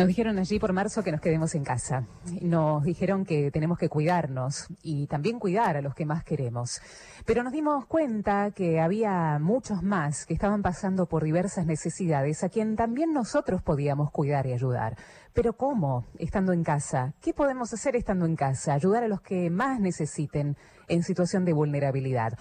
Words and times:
Nos 0.00 0.08
dijeron 0.08 0.38
allí 0.38 0.58
por 0.58 0.72
marzo 0.72 1.02
que 1.02 1.12
nos 1.12 1.20
quedemos 1.20 1.54
en 1.54 1.62
casa. 1.62 2.06
Nos 2.40 2.84
dijeron 2.84 3.26
que 3.26 3.50
tenemos 3.50 3.76
que 3.76 3.90
cuidarnos 3.90 4.66
y 4.82 5.06
también 5.08 5.38
cuidar 5.38 5.76
a 5.76 5.82
los 5.82 5.94
que 5.94 6.06
más 6.06 6.24
queremos. 6.24 6.80
Pero 7.26 7.42
nos 7.42 7.52
dimos 7.52 7.84
cuenta 7.84 8.50
que 8.52 8.80
había 8.80 9.38
muchos 9.38 9.82
más 9.82 10.24
que 10.24 10.32
estaban 10.32 10.62
pasando 10.62 11.04
por 11.04 11.22
diversas 11.22 11.66
necesidades 11.66 12.42
a 12.42 12.48
quien 12.48 12.76
también 12.76 13.12
nosotros 13.12 13.62
podíamos 13.62 14.10
cuidar 14.10 14.46
y 14.46 14.54
ayudar. 14.54 14.96
Pero 15.34 15.52
¿cómo? 15.52 16.06
Estando 16.18 16.54
en 16.54 16.64
casa. 16.64 17.12
¿Qué 17.20 17.34
podemos 17.34 17.70
hacer 17.74 17.94
estando 17.94 18.24
en 18.24 18.36
casa? 18.36 18.72
Ayudar 18.72 19.04
a 19.04 19.08
los 19.08 19.20
que 19.20 19.50
más 19.50 19.80
necesiten 19.80 20.56
en 20.88 21.02
situación 21.02 21.44
de 21.44 21.52
vulnerabilidad. 21.52 22.38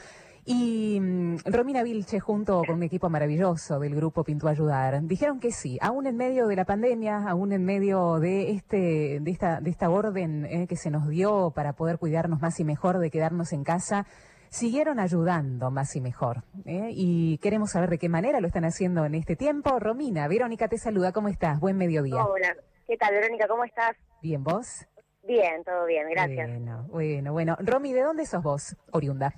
Y 0.52 1.00
mm, 1.00 1.38
Romina 1.46 1.84
Vilche, 1.84 2.20
junto 2.20 2.64
con 2.66 2.78
un 2.78 2.82
equipo 2.84 3.08
maravilloso 3.08 3.78
del 3.80 3.94
grupo 3.96 4.24
Pintó 4.24 4.48
Ayudar, 4.48 5.00
dijeron 5.04 5.40
que 5.40 5.52
sí, 5.52 5.78
aún 5.80 6.08
en 6.08 6.18
medio 6.18 6.48
de 6.48 6.56
la 6.56 6.66
pandemia, 6.66 7.30
aún 7.30 7.52
en 7.52 7.64
medio 7.64 8.18
de 8.20 8.50
este, 8.50 9.20
de 9.22 9.30
esta, 9.30 9.62
de 9.62 9.70
esta 9.70 9.92
orden 9.92 10.46
eh, 10.46 10.66
que 10.66 10.76
se 10.76 10.90
nos 10.90 11.08
dio 11.08 11.52
para 11.52 11.74
poder 11.74 12.00
cuidarnos 12.00 12.42
más 12.42 12.60
y 12.60 12.64
mejor, 12.64 12.98
de 12.98 13.12
quedarnos 13.12 13.54
en 13.54 13.64
casa, 13.64 14.08
siguieron 14.50 15.00
ayudando 15.00 15.70
más 15.70 15.96
y 15.96 16.02
mejor. 16.02 16.42
eh, 16.66 16.90
Y 16.96 17.38
queremos 17.38 17.70
saber 17.70 17.92
de 17.92 18.00
qué 18.00 18.10
manera 18.10 18.40
lo 18.40 18.48
están 18.48 18.66
haciendo 18.66 19.06
en 19.06 19.14
este 19.14 19.36
tiempo. 19.36 19.78
Romina, 19.78 20.28
Verónica 20.28 20.68
te 20.68 20.80
saluda, 20.80 21.12
¿cómo 21.12 21.28
estás? 21.28 21.60
Buen 21.60 21.78
mediodía. 21.78 22.26
Hola, 22.26 22.56
¿qué 22.88 22.98
tal 22.98 23.14
Verónica? 23.14 23.48
¿Cómo 23.48 23.66
estás? 23.66 23.96
Bien, 24.24 24.44
¿vos? 24.44 24.88
Bien, 25.28 25.64
todo 25.64 25.86
bien, 25.86 26.08
gracias. 26.10 26.50
Bueno, 26.50 26.88
bueno, 26.90 27.34
bueno. 27.34 27.56
Romy, 27.60 27.94
¿de 27.94 28.02
dónde 28.02 28.26
sos 28.26 28.42
vos, 28.42 28.76
oriunda? 28.92 29.32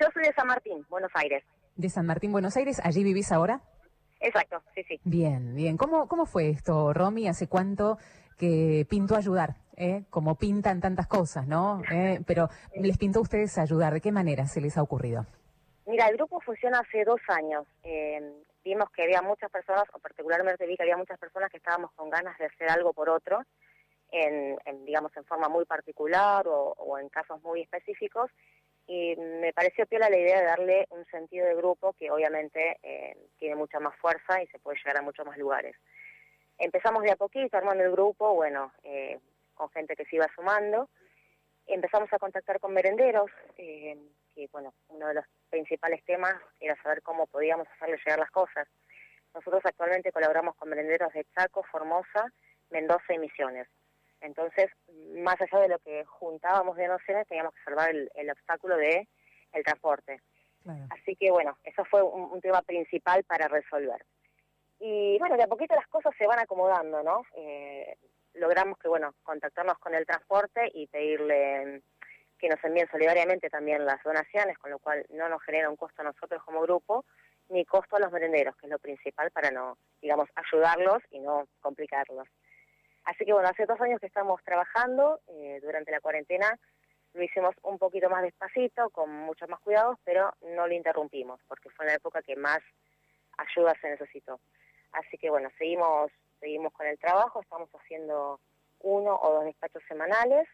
Yo 0.00 0.06
soy 0.14 0.22
de 0.22 0.32
San 0.32 0.46
Martín, 0.46 0.86
Buenos 0.88 1.10
Aires. 1.14 1.44
De 1.76 1.90
San 1.90 2.06
Martín, 2.06 2.32
Buenos 2.32 2.56
Aires, 2.56 2.80
¿allí 2.82 3.04
vivís 3.04 3.30
ahora? 3.32 3.60
Exacto, 4.18 4.62
sí, 4.74 4.82
sí. 4.84 4.98
Bien, 5.04 5.54
bien. 5.54 5.76
¿Cómo, 5.76 6.08
cómo 6.08 6.24
fue 6.24 6.48
esto, 6.48 6.94
Romy? 6.94 7.28
¿Hace 7.28 7.48
cuánto 7.48 7.98
que 8.38 8.86
pintó 8.88 9.14
ayudar? 9.14 9.56
¿eh? 9.76 10.04
Como 10.08 10.36
pintan 10.36 10.80
tantas 10.80 11.06
cosas, 11.06 11.46
¿no? 11.46 11.82
¿Eh? 11.92 12.20
Pero 12.26 12.48
les 12.74 12.96
pintó 12.96 13.18
a 13.18 13.22
ustedes 13.22 13.58
ayudar. 13.58 13.92
¿De 13.92 14.00
qué 14.00 14.10
manera 14.10 14.46
se 14.46 14.62
les 14.62 14.78
ha 14.78 14.82
ocurrido? 14.82 15.26
Mira, 15.86 16.06
el 16.08 16.16
grupo 16.16 16.40
funciona 16.40 16.78
hace 16.78 17.04
dos 17.04 17.20
años. 17.28 17.66
Eh, 17.82 18.42
vimos 18.64 18.88
que 18.90 19.02
había 19.02 19.20
muchas 19.20 19.50
personas, 19.50 19.84
o 19.92 19.98
particularmente 19.98 20.66
vi 20.66 20.76
que 20.76 20.82
había 20.82 20.96
muchas 20.96 21.18
personas 21.18 21.50
que 21.50 21.58
estábamos 21.58 21.92
con 21.92 22.08
ganas 22.08 22.38
de 22.38 22.46
hacer 22.46 22.70
algo 22.70 22.94
por 22.94 23.10
otro, 23.10 23.42
en, 24.12 24.56
en, 24.64 24.84
digamos, 24.86 25.14
en 25.16 25.24
forma 25.24 25.48
muy 25.48 25.66
particular 25.66 26.48
o, 26.48 26.74
o 26.78 26.98
en 26.98 27.10
casos 27.10 27.42
muy 27.42 27.60
específicos. 27.62 28.30
Y 28.92 29.14
me 29.14 29.52
pareció 29.52 29.86
piola 29.86 30.10
la 30.10 30.18
idea 30.18 30.40
de 30.40 30.46
darle 30.46 30.86
un 30.90 31.06
sentido 31.06 31.46
de 31.46 31.54
grupo 31.54 31.92
que 31.92 32.10
obviamente 32.10 32.76
eh, 32.82 33.16
tiene 33.38 33.54
mucha 33.54 33.78
más 33.78 33.96
fuerza 33.98 34.42
y 34.42 34.48
se 34.48 34.58
puede 34.58 34.78
llegar 34.78 34.96
a 34.96 35.02
muchos 35.02 35.24
más 35.24 35.38
lugares. 35.38 35.76
Empezamos 36.58 37.04
de 37.04 37.12
a 37.12 37.16
poquito 37.16 37.56
armando 37.56 37.84
el 37.84 37.92
grupo, 37.92 38.34
bueno, 38.34 38.72
eh, 38.82 39.20
con 39.54 39.70
gente 39.70 39.94
que 39.94 40.04
se 40.06 40.16
iba 40.16 40.26
sumando. 40.34 40.88
Empezamos 41.68 42.12
a 42.12 42.18
contactar 42.18 42.58
con 42.58 42.74
merenderos, 42.74 43.30
eh, 43.58 43.96
que 44.34 44.48
bueno, 44.50 44.74
uno 44.88 45.06
de 45.06 45.14
los 45.14 45.24
principales 45.50 46.04
temas 46.04 46.34
era 46.58 46.74
saber 46.82 47.00
cómo 47.02 47.28
podíamos 47.28 47.68
hacerle 47.68 47.96
llegar 48.04 48.18
las 48.18 48.32
cosas. 48.32 48.66
Nosotros 49.32 49.62
actualmente 49.66 50.10
colaboramos 50.10 50.56
con 50.56 50.68
merenderos 50.68 51.12
de 51.12 51.24
Chaco, 51.32 51.62
Formosa, 51.70 52.32
Mendoza 52.70 53.14
y 53.14 53.20
Misiones. 53.20 53.68
Entonces, 54.20 54.70
más 55.16 55.40
allá 55.40 55.60
de 55.60 55.68
lo 55.68 55.78
que 55.78 56.04
juntábamos 56.04 56.76
de 56.76 56.86
donaciones, 56.86 57.26
teníamos 57.26 57.54
que 57.54 57.64
salvar 57.64 57.90
el, 57.90 58.10
el 58.14 58.30
obstáculo 58.30 58.76
de 58.76 59.08
el 59.52 59.64
transporte. 59.64 60.20
Claro. 60.62 60.86
Así 60.90 61.16
que 61.16 61.30
bueno, 61.30 61.56
eso 61.64 61.84
fue 61.86 62.02
un, 62.02 62.30
un, 62.32 62.40
tema 62.40 62.62
principal 62.62 63.24
para 63.24 63.48
resolver. 63.48 64.04
Y 64.78 65.18
bueno, 65.18 65.36
de 65.36 65.42
a 65.42 65.48
poquito 65.48 65.74
las 65.74 65.86
cosas 65.88 66.14
se 66.16 66.26
van 66.26 66.38
acomodando, 66.38 67.02
¿no? 67.02 67.22
Eh, 67.34 67.96
logramos 68.34 68.78
que, 68.78 68.88
bueno, 68.88 69.14
contactarnos 69.22 69.78
con 69.78 69.94
el 69.94 70.06
transporte 70.06 70.70
y 70.74 70.86
pedirle 70.86 71.82
que 72.38 72.48
nos 72.48 72.62
envíen 72.64 72.88
solidariamente 72.90 73.50
también 73.50 73.84
las 73.84 74.02
donaciones, 74.02 74.58
con 74.58 74.70
lo 74.70 74.78
cual 74.78 75.04
no 75.10 75.28
nos 75.28 75.42
genera 75.42 75.68
un 75.68 75.76
costo 75.76 76.00
a 76.00 76.06
nosotros 76.06 76.42
como 76.42 76.62
grupo, 76.62 77.04
ni 77.50 77.64
costo 77.64 77.96
a 77.96 78.00
los 78.00 78.10
merenderos, 78.10 78.56
que 78.56 78.66
es 78.66 78.70
lo 78.70 78.78
principal 78.78 79.30
para 79.30 79.50
no, 79.50 79.76
digamos, 80.00 80.28
ayudarlos 80.34 81.02
y 81.10 81.20
no 81.20 81.46
complicarlos. 81.60 82.26
Así 83.04 83.24
que 83.24 83.32
bueno, 83.32 83.48
hace 83.48 83.66
dos 83.66 83.80
años 83.80 84.00
que 84.00 84.06
estamos 84.06 84.42
trabajando, 84.44 85.20
eh, 85.28 85.60
durante 85.62 85.90
la 85.90 86.00
cuarentena 86.00 86.58
lo 87.12 87.22
hicimos 87.22 87.54
un 87.62 87.78
poquito 87.78 88.08
más 88.08 88.22
despacito, 88.22 88.90
con 88.90 89.10
muchos 89.10 89.48
más 89.48 89.60
cuidados, 89.60 89.98
pero 90.04 90.32
no 90.42 90.66
lo 90.66 90.74
interrumpimos, 90.74 91.40
porque 91.48 91.70
fue 91.70 91.86
la 91.86 91.94
época 91.94 92.22
que 92.22 92.36
más 92.36 92.60
ayuda 93.36 93.74
se 93.80 93.90
necesitó. 93.90 94.38
Así 94.92 95.18
que 95.18 95.30
bueno, 95.30 95.48
seguimos, 95.58 96.10
seguimos 96.38 96.72
con 96.72 96.86
el 96.86 96.98
trabajo, 96.98 97.40
estamos 97.40 97.68
haciendo 97.70 98.40
uno 98.80 99.18
o 99.20 99.34
dos 99.34 99.44
despachos 99.44 99.82
semanales 99.88 100.46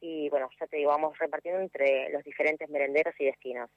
y 0.00 0.28
bueno, 0.30 0.48
ya 0.58 0.66
te 0.66 0.78
digo, 0.78 0.90
vamos 0.90 1.18
repartiendo 1.18 1.60
entre 1.60 2.10
los 2.10 2.24
diferentes 2.24 2.68
merenderos 2.70 3.14
y 3.18 3.26
destinos. 3.26 3.70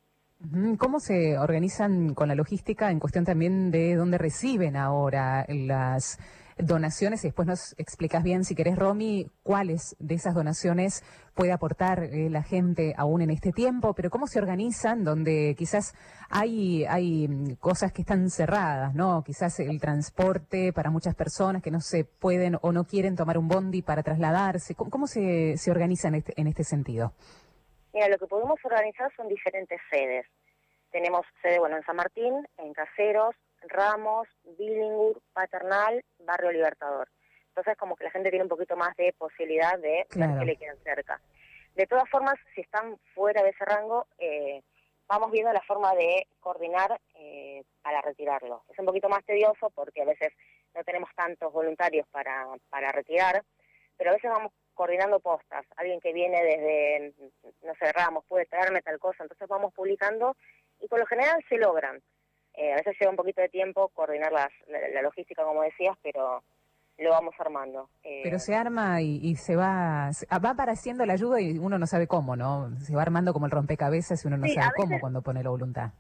¿Cómo 0.78 1.00
se 1.00 1.38
organizan 1.38 2.14
con 2.14 2.28
la 2.28 2.36
logística 2.36 2.92
en 2.92 3.00
cuestión 3.00 3.24
también 3.24 3.72
de 3.72 3.96
dónde 3.96 4.18
reciben 4.18 4.76
ahora 4.76 5.46
las 5.48 6.18
donaciones? 6.58 7.24
Y 7.24 7.28
después 7.28 7.48
nos 7.48 7.74
explicas 7.78 8.24
bien, 8.24 8.44
si 8.44 8.56
querés, 8.56 8.78
Romy, 8.78 9.28
cuáles 9.44 9.96
de 10.00 10.16
esas 10.16 10.34
donaciones 10.34 11.04
puede 11.34 11.52
aportar 11.52 12.04
eh, 12.04 12.30
la 12.30 12.44
gente 12.44 12.94
aún 12.98 13.22
en 13.22 13.30
este 13.30 13.52
tiempo, 13.52 13.94
pero 13.94 14.10
cómo 14.10 14.28
se 14.28 14.40
organizan 14.40 15.04
donde 15.04 15.56
quizás 15.58 15.96
hay, 16.30 16.86
hay 16.86 17.58
cosas 17.60 17.92
que 17.92 18.02
están 18.02 18.30
cerradas, 18.30 18.94
¿no? 18.94 19.24
Quizás 19.24 19.60
el 19.60 19.80
transporte 19.80 20.74
para 20.74 20.92
muchas 20.92 21.16
personas 21.16 21.62
que 21.62 21.72
no 21.72 21.82
se 21.82 22.06
pueden 22.06 22.58
o 22.62 22.72
no 22.72 22.86
quieren 22.86 23.16
tomar 23.16 23.38
un 23.38 23.48
bondi 23.48 23.82
para 23.82 24.04
trasladarse. 24.04 24.76
¿Cómo, 24.76 24.92
cómo 24.92 25.08
se, 25.08 25.58
se 25.58 25.72
organiza 25.72 26.08
en 26.10 26.16
este, 26.16 26.34
en 26.40 26.48
este 26.48 26.64
sentido? 26.64 27.14
Mira, 27.94 28.10
lo 28.10 28.18
que 28.18 28.28
podemos 28.28 28.60
organizar 28.64 29.12
son 29.16 29.28
diferentes 29.28 29.80
sedes. 29.92 30.26
Tenemos 30.92 31.26
sede, 31.42 31.60
bueno, 31.60 31.78
en 31.78 31.84
San 31.84 31.96
Martín, 31.96 32.34
en 32.58 32.74
Caseros, 32.74 33.36
Ramos, 33.68 34.28
Billingur, 34.58 35.22
Paternal, 35.34 36.04
Barrio 36.20 36.52
Libertador. 36.52 37.10
Entonces, 37.50 37.78
como 37.78 37.96
que 37.96 38.06
la 38.06 38.12
gente 38.12 38.30
tiene 38.30 38.44
un 38.44 38.50
poquito 38.50 38.76
más 38.76 38.96
de 38.96 39.14
posibilidad 39.14 39.78
de 39.78 40.06
claro. 40.10 40.40
que 40.40 40.46
le 40.46 40.56
queden 40.56 40.78
cerca. 40.84 41.22
De 41.76 41.88
todas 41.88 42.10
formas, 42.10 42.36
si 42.54 42.62
están 42.62 42.98
fuera 43.14 43.44
de 43.44 43.50
ese 43.50 43.66
rango, 43.66 44.08
eh, 44.18 44.62
vamos 45.08 45.32
viendo 45.32 45.52
la 45.54 45.62
forma 45.62 45.94
de 45.96 46.28
coordinar 46.40 47.00
eh, 47.16 47.64
para 47.82 48.02
retirarlo. 48.02 48.64
Es 48.70 48.80
un 48.80 48.86
poquito 48.86 49.10
más 49.10 49.24
tedioso 49.26 49.70
porque 49.72 50.02
a 50.02 50.06
veces 50.06 50.34
no 50.74 50.84
tenemos 50.84 51.10
tantos 51.16 51.52
voluntarios 51.52 52.08
para, 52.10 52.48
para 52.70 52.92
retirar, 52.92 53.44
pero 53.98 54.12
a 54.12 54.14
veces 54.14 54.32
vamos 54.32 54.52
coordinando 54.74 55.20
postas, 55.20 55.66
alguien 55.76 56.00
que 56.00 56.14
viene 56.14 56.44
desde, 56.44 57.14
no 57.62 57.76
sé, 57.76 57.92
Ramos, 57.92 58.26
puede 58.26 58.46
traerme 58.46 58.82
tal 58.82 58.98
cosa, 59.00 59.24
entonces 59.24 59.48
vamos 59.48 59.72
publicando 59.74 60.36
y 60.80 60.88
por 60.88 61.00
lo 61.00 61.06
general 61.06 61.44
se 61.48 61.58
logran. 61.58 62.02
Eh, 62.56 62.72
a 62.72 62.76
veces 62.76 62.96
lleva 63.00 63.12
un 63.12 63.18
poquito 63.18 63.42
de 63.42 63.50
tiempo 63.50 63.90
coordinar 63.90 64.32
las, 64.32 64.50
la, 64.68 64.80
la, 64.90 65.02
logística, 65.02 65.44
como 65.44 65.64
decías, 65.64 65.98
pero 66.04 66.44
lo 66.98 67.10
vamos 67.10 67.34
armando. 67.40 67.90
Eh, 68.04 68.22
pero 68.24 68.40
se 68.40 68.54
arma 68.54 69.02
y, 69.02 69.20
y, 69.22 69.36
se 69.36 69.56
va, 69.56 70.12
va 70.32 70.50
apareciendo 70.50 71.06
la 71.06 71.14
ayuda 71.14 71.42
y 71.42 71.58
uno 71.58 71.80
no 71.80 71.88
sabe 71.88 72.08
cómo, 72.08 72.36
¿no? 72.36 72.70
Se 72.80 72.96
va 72.96 73.02
armando 73.02 73.34
como 73.34 73.46
el 73.48 73.52
rompecabezas 73.52 74.24
y 74.24 74.28
uno 74.28 74.38
no 74.38 74.46
sí, 74.46 74.54
sabe 74.54 74.68
veces, 74.68 74.84
cómo 74.84 75.00
cuando 75.00 75.22
pone 75.22 75.44
la 75.44 75.50
voluntad. 75.50 75.92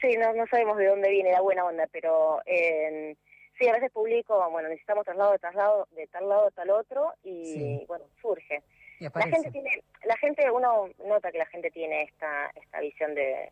Sí, 0.00 0.16
no, 0.18 0.32
no 0.34 0.46
sabemos 0.48 0.76
de 0.76 0.88
dónde 0.88 1.10
viene 1.10 1.32
la 1.32 1.40
buena 1.40 1.64
onda, 1.64 1.86
pero... 1.90 2.40
Eh, 2.44 3.16
Sí, 3.58 3.66
a 3.68 3.72
veces 3.72 3.90
publico, 3.90 4.50
bueno, 4.50 4.68
necesitamos 4.68 5.04
traslado 5.04 5.32
de 5.32 5.38
traslado 5.38 5.88
de 5.92 6.06
tal 6.08 6.28
lado 6.28 6.48
a 6.48 6.50
tal 6.50 6.70
otro 6.70 7.14
y 7.22 7.44
sí. 7.46 7.84
bueno, 7.88 8.04
surge. 8.20 8.62
La 9.00 9.10
gente 9.10 9.50
tiene, 9.50 9.82
la 10.04 10.16
gente, 10.18 10.50
uno 10.50 10.88
nota 11.06 11.30
que 11.30 11.38
la 11.38 11.46
gente 11.46 11.70
tiene 11.70 12.02
esta 12.02 12.50
esta 12.54 12.80
visión 12.80 13.14
de, 13.14 13.50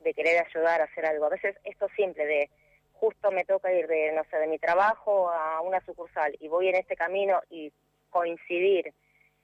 de 0.00 0.14
querer 0.14 0.44
ayudar 0.44 0.80
a 0.80 0.84
hacer 0.84 1.06
algo. 1.06 1.26
A 1.26 1.30
veces 1.30 1.56
esto 1.64 1.88
simple 1.96 2.26
de 2.26 2.50
justo 2.92 3.30
me 3.30 3.44
toca 3.44 3.72
ir 3.72 3.86
de, 3.86 4.12
no 4.12 4.24
sé, 4.24 4.36
de 4.36 4.46
mi 4.46 4.58
trabajo 4.58 5.30
a 5.30 5.60
una 5.62 5.80
sucursal 5.84 6.36
y 6.38 6.48
voy 6.48 6.68
en 6.68 6.76
este 6.76 6.96
camino 6.96 7.40
y 7.48 7.72
coincidir 8.10 8.92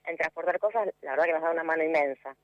en 0.05 0.17
transportar 0.17 0.59
cosas, 0.59 0.89
la 1.01 1.13
verdad 1.13 1.25
que 1.25 1.33
nos 1.33 1.43
da 1.43 1.51
una 1.51 1.65
mano 1.65 1.83
inmensa. 1.83 2.37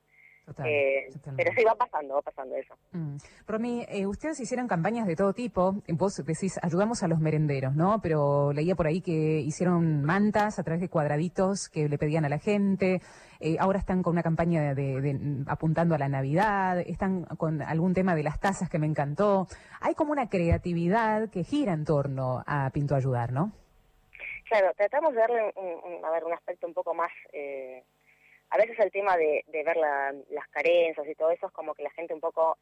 Total, 0.44 0.66
eh, 0.66 1.08
pero 1.36 1.52
sí 1.56 1.64
va 1.64 1.76
pasando, 1.76 2.14
va 2.14 2.22
pasando 2.22 2.56
eso. 2.56 2.74
Mm. 2.90 3.16
Romy, 3.46 3.86
eh, 3.88 4.06
ustedes 4.06 4.40
hicieron 4.40 4.66
campañas 4.66 5.06
de 5.06 5.14
todo 5.14 5.32
tipo. 5.32 5.76
Vos 5.88 6.16
decís, 6.24 6.58
ayudamos 6.62 7.04
a 7.04 7.08
los 7.08 7.20
merenderos, 7.20 7.76
¿no? 7.76 8.00
Pero 8.02 8.52
leía 8.52 8.74
por 8.74 8.88
ahí 8.88 9.00
que 9.00 9.12
hicieron 9.12 10.02
mantas 10.02 10.58
a 10.58 10.64
través 10.64 10.80
de 10.80 10.88
cuadraditos 10.88 11.68
que 11.68 11.88
le 11.88 11.96
pedían 11.96 12.24
a 12.24 12.28
la 12.28 12.38
gente. 12.38 13.00
Eh, 13.38 13.56
ahora 13.60 13.78
están 13.78 14.02
con 14.02 14.12
una 14.12 14.22
campaña 14.22 14.74
de, 14.74 14.74
de, 14.74 15.00
de, 15.00 15.44
apuntando 15.46 15.94
a 15.94 15.98
la 15.98 16.08
Navidad. 16.08 16.80
Están 16.80 17.24
con 17.24 17.62
algún 17.62 17.94
tema 17.94 18.16
de 18.16 18.24
las 18.24 18.40
tazas 18.40 18.68
que 18.68 18.80
me 18.80 18.86
encantó. 18.86 19.46
Hay 19.80 19.94
como 19.94 20.10
una 20.10 20.28
creatividad 20.28 21.30
que 21.30 21.44
gira 21.44 21.72
en 21.72 21.84
torno 21.84 22.42
a 22.46 22.70
Pinto 22.70 22.96
Ayudar, 22.96 23.32
¿no? 23.32 23.52
Claro, 24.48 24.72
tratamos 24.76 25.14
de 25.14 25.20
darle 25.20 25.52
un, 25.56 25.66
un, 25.66 26.04
a 26.04 26.10
ver, 26.10 26.24
un 26.24 26.32
aspecto 26.32 26.66
un 26.66 26.74
poco 26.74 26.94
más 26.94 27.10
eh, 27.32 27.84
a 28.52 28.58
veces 28.58 28.78
el 28.80 28.90
tema 28.90 29.16
de, 29.16 29.44
de 29.46 29.64
ver 29.64 29.78
la, 29.78 30.14
las 30.28 30.46
carencias 30.48 31.08
y 31.08 31.14
todo 31.14 31.30
eso 31.30 31.46
es 31.46 31.52
como 31.52 31.74
que 31.74 31.82
la 31.82 31.90
gente 31.90 32.12
un 32.12 32.20
poco 32.20 32.58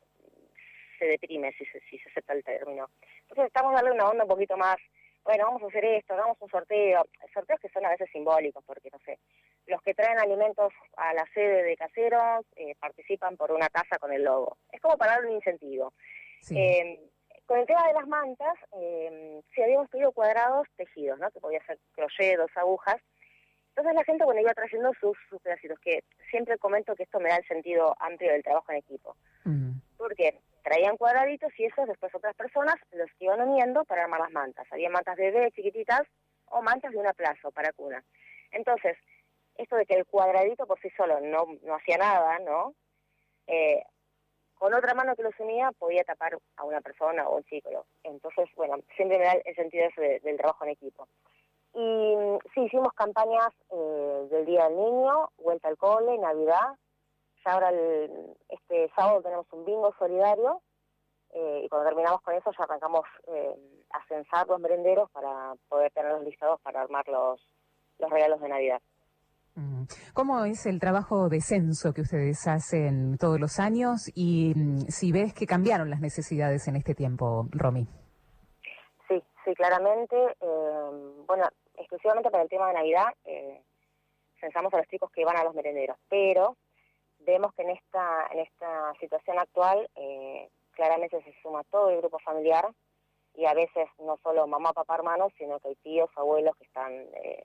se 1.01 1.05
deprime, 1.05 1.53
si 1.59 1.65
se, 1.67 1.81
si 1.81 1.99
se 1.99 2.09
acepta 2.11 2.33
el 2.33 2.45
término. 2.45 2.89
Entonces 3.23 3.47
estamos 3.47 3.75
darle 3.75 3.91
una 3.91 4.09
onda 4.09 4.23
un 4.23 4.31
poquito 4.31 4.57
más, 4.57 4.77
bueno, 5.25 5.47
vamos 5.47 5.65
a 5.65 5.67
hacer 5.67 5.85
esto, 5.85 6.15
hagamos 6.15 6.37
un 6.41 6.49
sorteo, 6.49 7.05
sorteos 7.35 7.59
que 7.59 7.71
son 7.71 7.85
a 7.85 7.91
veces 7.91 8.09
simbólicos, 8.13 8.63
porque 8.65 8.89
no 8.93 9.01
sé, 9.05 9.19
los 9.67 9.83
que 9.83 9.95
traen 9.95 10.21
alimentos 10.21 10.73
a 10.97 11.13
la 11.13 11.27
sede 11.35 11.65
de 11.65 11.77
caseros 11.77 12.47
eh, 12.55 12.77
participan 12.79 13.37
por 13.37 13.51
una 13.51 13.69
taza 13.69 13.99
con 13.99 14.13
el 14.13 14.23
logo. 14.23 14.59
Es 14.71 14.81
como 14.81 14.97
para 14.97 15.15
dar 15.17 15.27
un 15.27 15.33
incentivo. 15.33 15.93
Eh, 16.51 17.01
con 17.47 17.59
el 17.59 17.67
tema 17.67 17.85
de 17.89 17.95
las 17.95 18.07
mantas, 18.07 18.55
eh, 18.79 19.43
sí 19.53 19.61
habíamos 19.61 19.89
pedido 19.89 20.13
cuadrados 20.13 20.69
tejidos, 20.77 21.19
¿no? 21.19 21.31
Que 21.33 21.41
podía 21.41 21.65
ser 21.65 21.81
crochet, 21.91 22.37
dos 22.37 22.51
agujas. 22.55 23.03
Entonces 23.71 23.95
la 23.95 24.05
gente, 24.05 24.25
bueno, 24.25 24.41
iba 24.41 24.53
trayendo 24.53 24.93
sus, 25.01 25.17
sus 25.29 25.41
pedacitos, 25.41 25.79
que 25.81 26.05
siempre 26.31 26.59
comento 26.59 26.95
que 26.95 27.05
esto 27.05 27.21
me 27.21 27.31
da 27.31 27.37
el 27.37 27.47
sentido 27.47 27.95
amplio 27.99 28.33
del 28.33 28.43
trabajo 28.43 28.73
en 28.73 28.79
equipo. 28.79 29.17
Mm. 29.45 29.73
Porque 29.97 30.41
traían 30.63 30.97
cuadraditos 30.97 31.53
y 31.59 31.65
esos 31.65 31.87
después 31.87 32.15
otras 32.15 32.35
personas 32.35 32.77
los 32.93 33.09
iban 33.21 33.41
uniendo 33.41 33.85
para 33.85 34.05
armar 34.05 34.21
las 34.21 34.33
mantas. 34.33 34.67
Había 34.71 34.91
mantas 34.91 35.17
de 35.17 35.31
bebé 35.31 35.51
chiquititas 35.53 36.03
o 36.47 36.63
mantas 36.63 36.93
de 36.93 36.99
una 36.99 37.13
plazo 37.13 37.51
para 37.53 37.73
cuna. 37.73 38.03
Entonces, 38.51 38.97
esto 39.57 39.77
de 39.77 39.87
que 39.87 39.95
el 39.95 40.07
cuadradito 40.07 40.67
por 40.67 40.81
sí 40.81 40.91
solo 40.97 41.21
no, 41.21 41.47
no 41.63 41.75
hacía 41.75 41.97
nada, 41.97 42.39
¿no? 42.41 42.75
Eh, 43.47 43.83
con 44.55 44.75
otra 44.75 44.93
mano 44.95 45.17
que 45.17 45.23
los 45.23 45.39
unía 45.39 45.71
podía 45.79 46.05
tapar 46.05 46.37
a 46.57 46.65
una 46.65 46.81
persona 46.81 47.27
o 47.27 47.37
un 47.37 47.45
ciclo. 47.45 47.87
Entonces, 48.03 48.49
bueno, 48.57 48.77
siempre 48.95 49.19
me 49.19 49.25
da 49.25 49.33
el 49.33 49.55
sentido 49.55 49.89
del 49.97 50.37
trabajo 50.37 50.65
en 50.65 50.71
equipo. 50.73 51.09
Y 51.75 52.17
sí, 52.55 52.63
hicimos 52.63 52.93
campañas 52.95 53.51
eh, 53.71 54.29
del 54.31 54.45
Día 54.45 54.69
del 54.69 54.77
Niño, 54.77 55.31
Vuelta 55.39 55.69
al 55.69 55.77
Cole, 55.77 56.19
Navidad. 56.19 56.77
Ya 57.45 57.53
ahora, 57.53 57.71
este 58.49 58.91
sábado 58.95 59.23
tenemos 59.23 59.47
un 59.53 59.65
bingo 59.65 59.95
solidario 59.99 60.61
eh, 61.33 61.63
y 61.65 61.69
cuando 61.69 61.89
terminamos 61.89 62.21
con 62.23 62.35
eso 62.35 62.51
ya 62.57 62.65
arrancamos 62.65 63.05
eh, 63.29 63.55
a 63.91 64.05
censar 64.09 64.47
los 64.49 64.61
merenderos 64.61 65.11
para 65.11 65.55
poder 65.69 65.93
tenerlos 65.93 66.25
listados 66.25 66.61
para 66.61 66.83
armar 66.83 67.07
los, 67.09 67.41
los 67.99 68.11
regalos 68.11 68.41
de 68.41 68.49
Navidad. 68.49 68.83
Mm. 69.55 69.85
¿Cómo 70.13 70.45
es 70.45 70.67
el 70.67 70.81
trabajo 70.81 71.29
de 71.29 71.41
censo 71.41 71.93
que 71.95 72.03
ustedes 72.03 72.47
hacen 72.47 73.17
todos 73.17 73.41
los 73.41 73.59
años 73.61 74.11
y 74.15 74.53
mm, 74.55 74.89
si 74.89 75.13
ves 75.13 75.33
que 75.35 75.47
cambiaron 75.47 75.89
las 75.89 76.01
necesidades 76.01 76.67
en 76.69 76.77
este 76.77 76.95
tiempo, 76.95 77.49
Romy? 77.53 77.87
Sí, 79.09 79.23
sí, 79.45 79.55
claramente. 79.55 80.17
bueno, 81.27 81.45
exclusivamente 81.81 82.31
para 82.31 82.43
el 82.43 82.49
tema 82.49 82.69
de 82.69 82.75
Navidad, 82.75 83.09
eh, 83.25 83.62
censamos 84.38 84.73
a 84.73 84.79
los 84.79 84.88
chicos 84.88 85.11
que 85.11 85.25
van 85.25 85.37
a 85.37 85.44
los 85.44 85.55
merenderos, 85.55 85.97
pero 86.09 86.56
vemos 87.21 87.53
que 87.55 87.62
en 87.62 87.71
esta, 87.71 88.29
en 88.32 88.41
esta 88.41 88.94
situación 89.00 89.38
actual 89.38 89.88
eh, 89.94 90.49
claramente 90.73 91.23
se 91.23 91.35
suma 91.43 91.65
todo 91.65 91.91
el 91.91 91.99
grupo 91.99 92.19
familiar 92.21 92.69
y 93.35 93.47
a 93.47 93.55
veces 93.55 93.88
no 93.99 94.19
solo 94.23 94.47
mamá, 94.47 94.73
papá, 94.73 94.97
hermanos, 94.97 95.32
sino 95.38 95.61
que 95.61 95.69
hay 95.69 95.77
tíos, 95.77 96.11
abuelos 96.17 96.56
que 96.56 96.65
están... 96.65 96.93
Eh, 96.93 97.44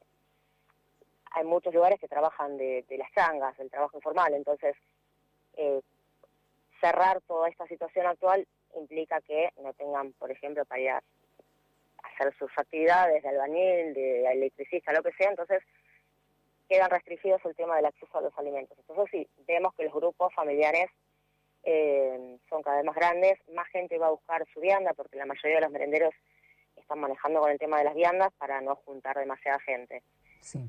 hay 1.32 1.44
muchos 1.44 1.74
lugares 1.74 2.00
que 2.00 2.08
trabajan 2.08 2.56
de, 2.56 2.86
las 2.98 3.12
changas, 3.12 3.58
del 3.58 3.70
trabajo 3.70 3.98
informal, 3.98 4.34
entonces 4.34 4.76
eh, 5.58 5.82
cerrar 6.80 7.20
toda 7.28 7.50
esta 7.50 7.68
situación 7.68 8.08
actual 8.08 8.48
implica 8.78 9.20
que 9.20 9.50
no 9.58 9.74
tengan, 9.74 10.14
por 10.14 10.32
ejemplo, 10.32 10.64
para 10.66 11.04
hacer 12.16 12.34
sus 12.38 12.52
actividades 12.58 13.22
de 13.22 13.30
albañil, 13.30 13.94
de 13.94 14.26
electricista, 14.32 14.94
lo 14.94 15.04
que 15.04 15.14
sea, 15.14 15.30
entonces 15.30 15.62
quedan 16.68 16.90
restringidos 16.90 17.44
el 17.46 17.56
tema 17.56 17.76
del 17.76 17.86
acceso 17.86 18.18
a 18.18 18.22
los 18.22 18.38
alimentos. 18.38 18.78
Entonces 18.80 19.06
sí, 19.12 19.28
vemos 19.48 19.74
que 19.76 19.84
los 19.84 19.94
grupos 19.94 20.34
familiares 20.34 20.90
eh, 21.64 22.38
son 22.50 22.62
cada 22.64 22.78
vez 22.78 22.86
más 22.86 22.96
grandes, 22.96 23.40
más 23.54 23.68
gente 23.70 23.98
va 23.98 24.08
a 24.08 24.12
buscar 24.12 24.46
su 24.54 24.60
vianda, 24.60 24.94
porque 24.94 25.18
la 25.18 25.26
mayoría 25.26 25.58
de 25.58 25.64
los 25.64 25.72
merenderos 25.72 26.14
están 26.76 27.00
manejando 27.00 27.40
con 27.42 27.52
el 27.52 27.60
tema 27.60 27.78
de 27.80 27.86
las 27.86 27.96
viandas 27.96 28.32
para 28.38 28.62
no 28.62 28.76
juntar 28.76 29.18
demasiada 29.18 29.60
gente. 29.60 30.04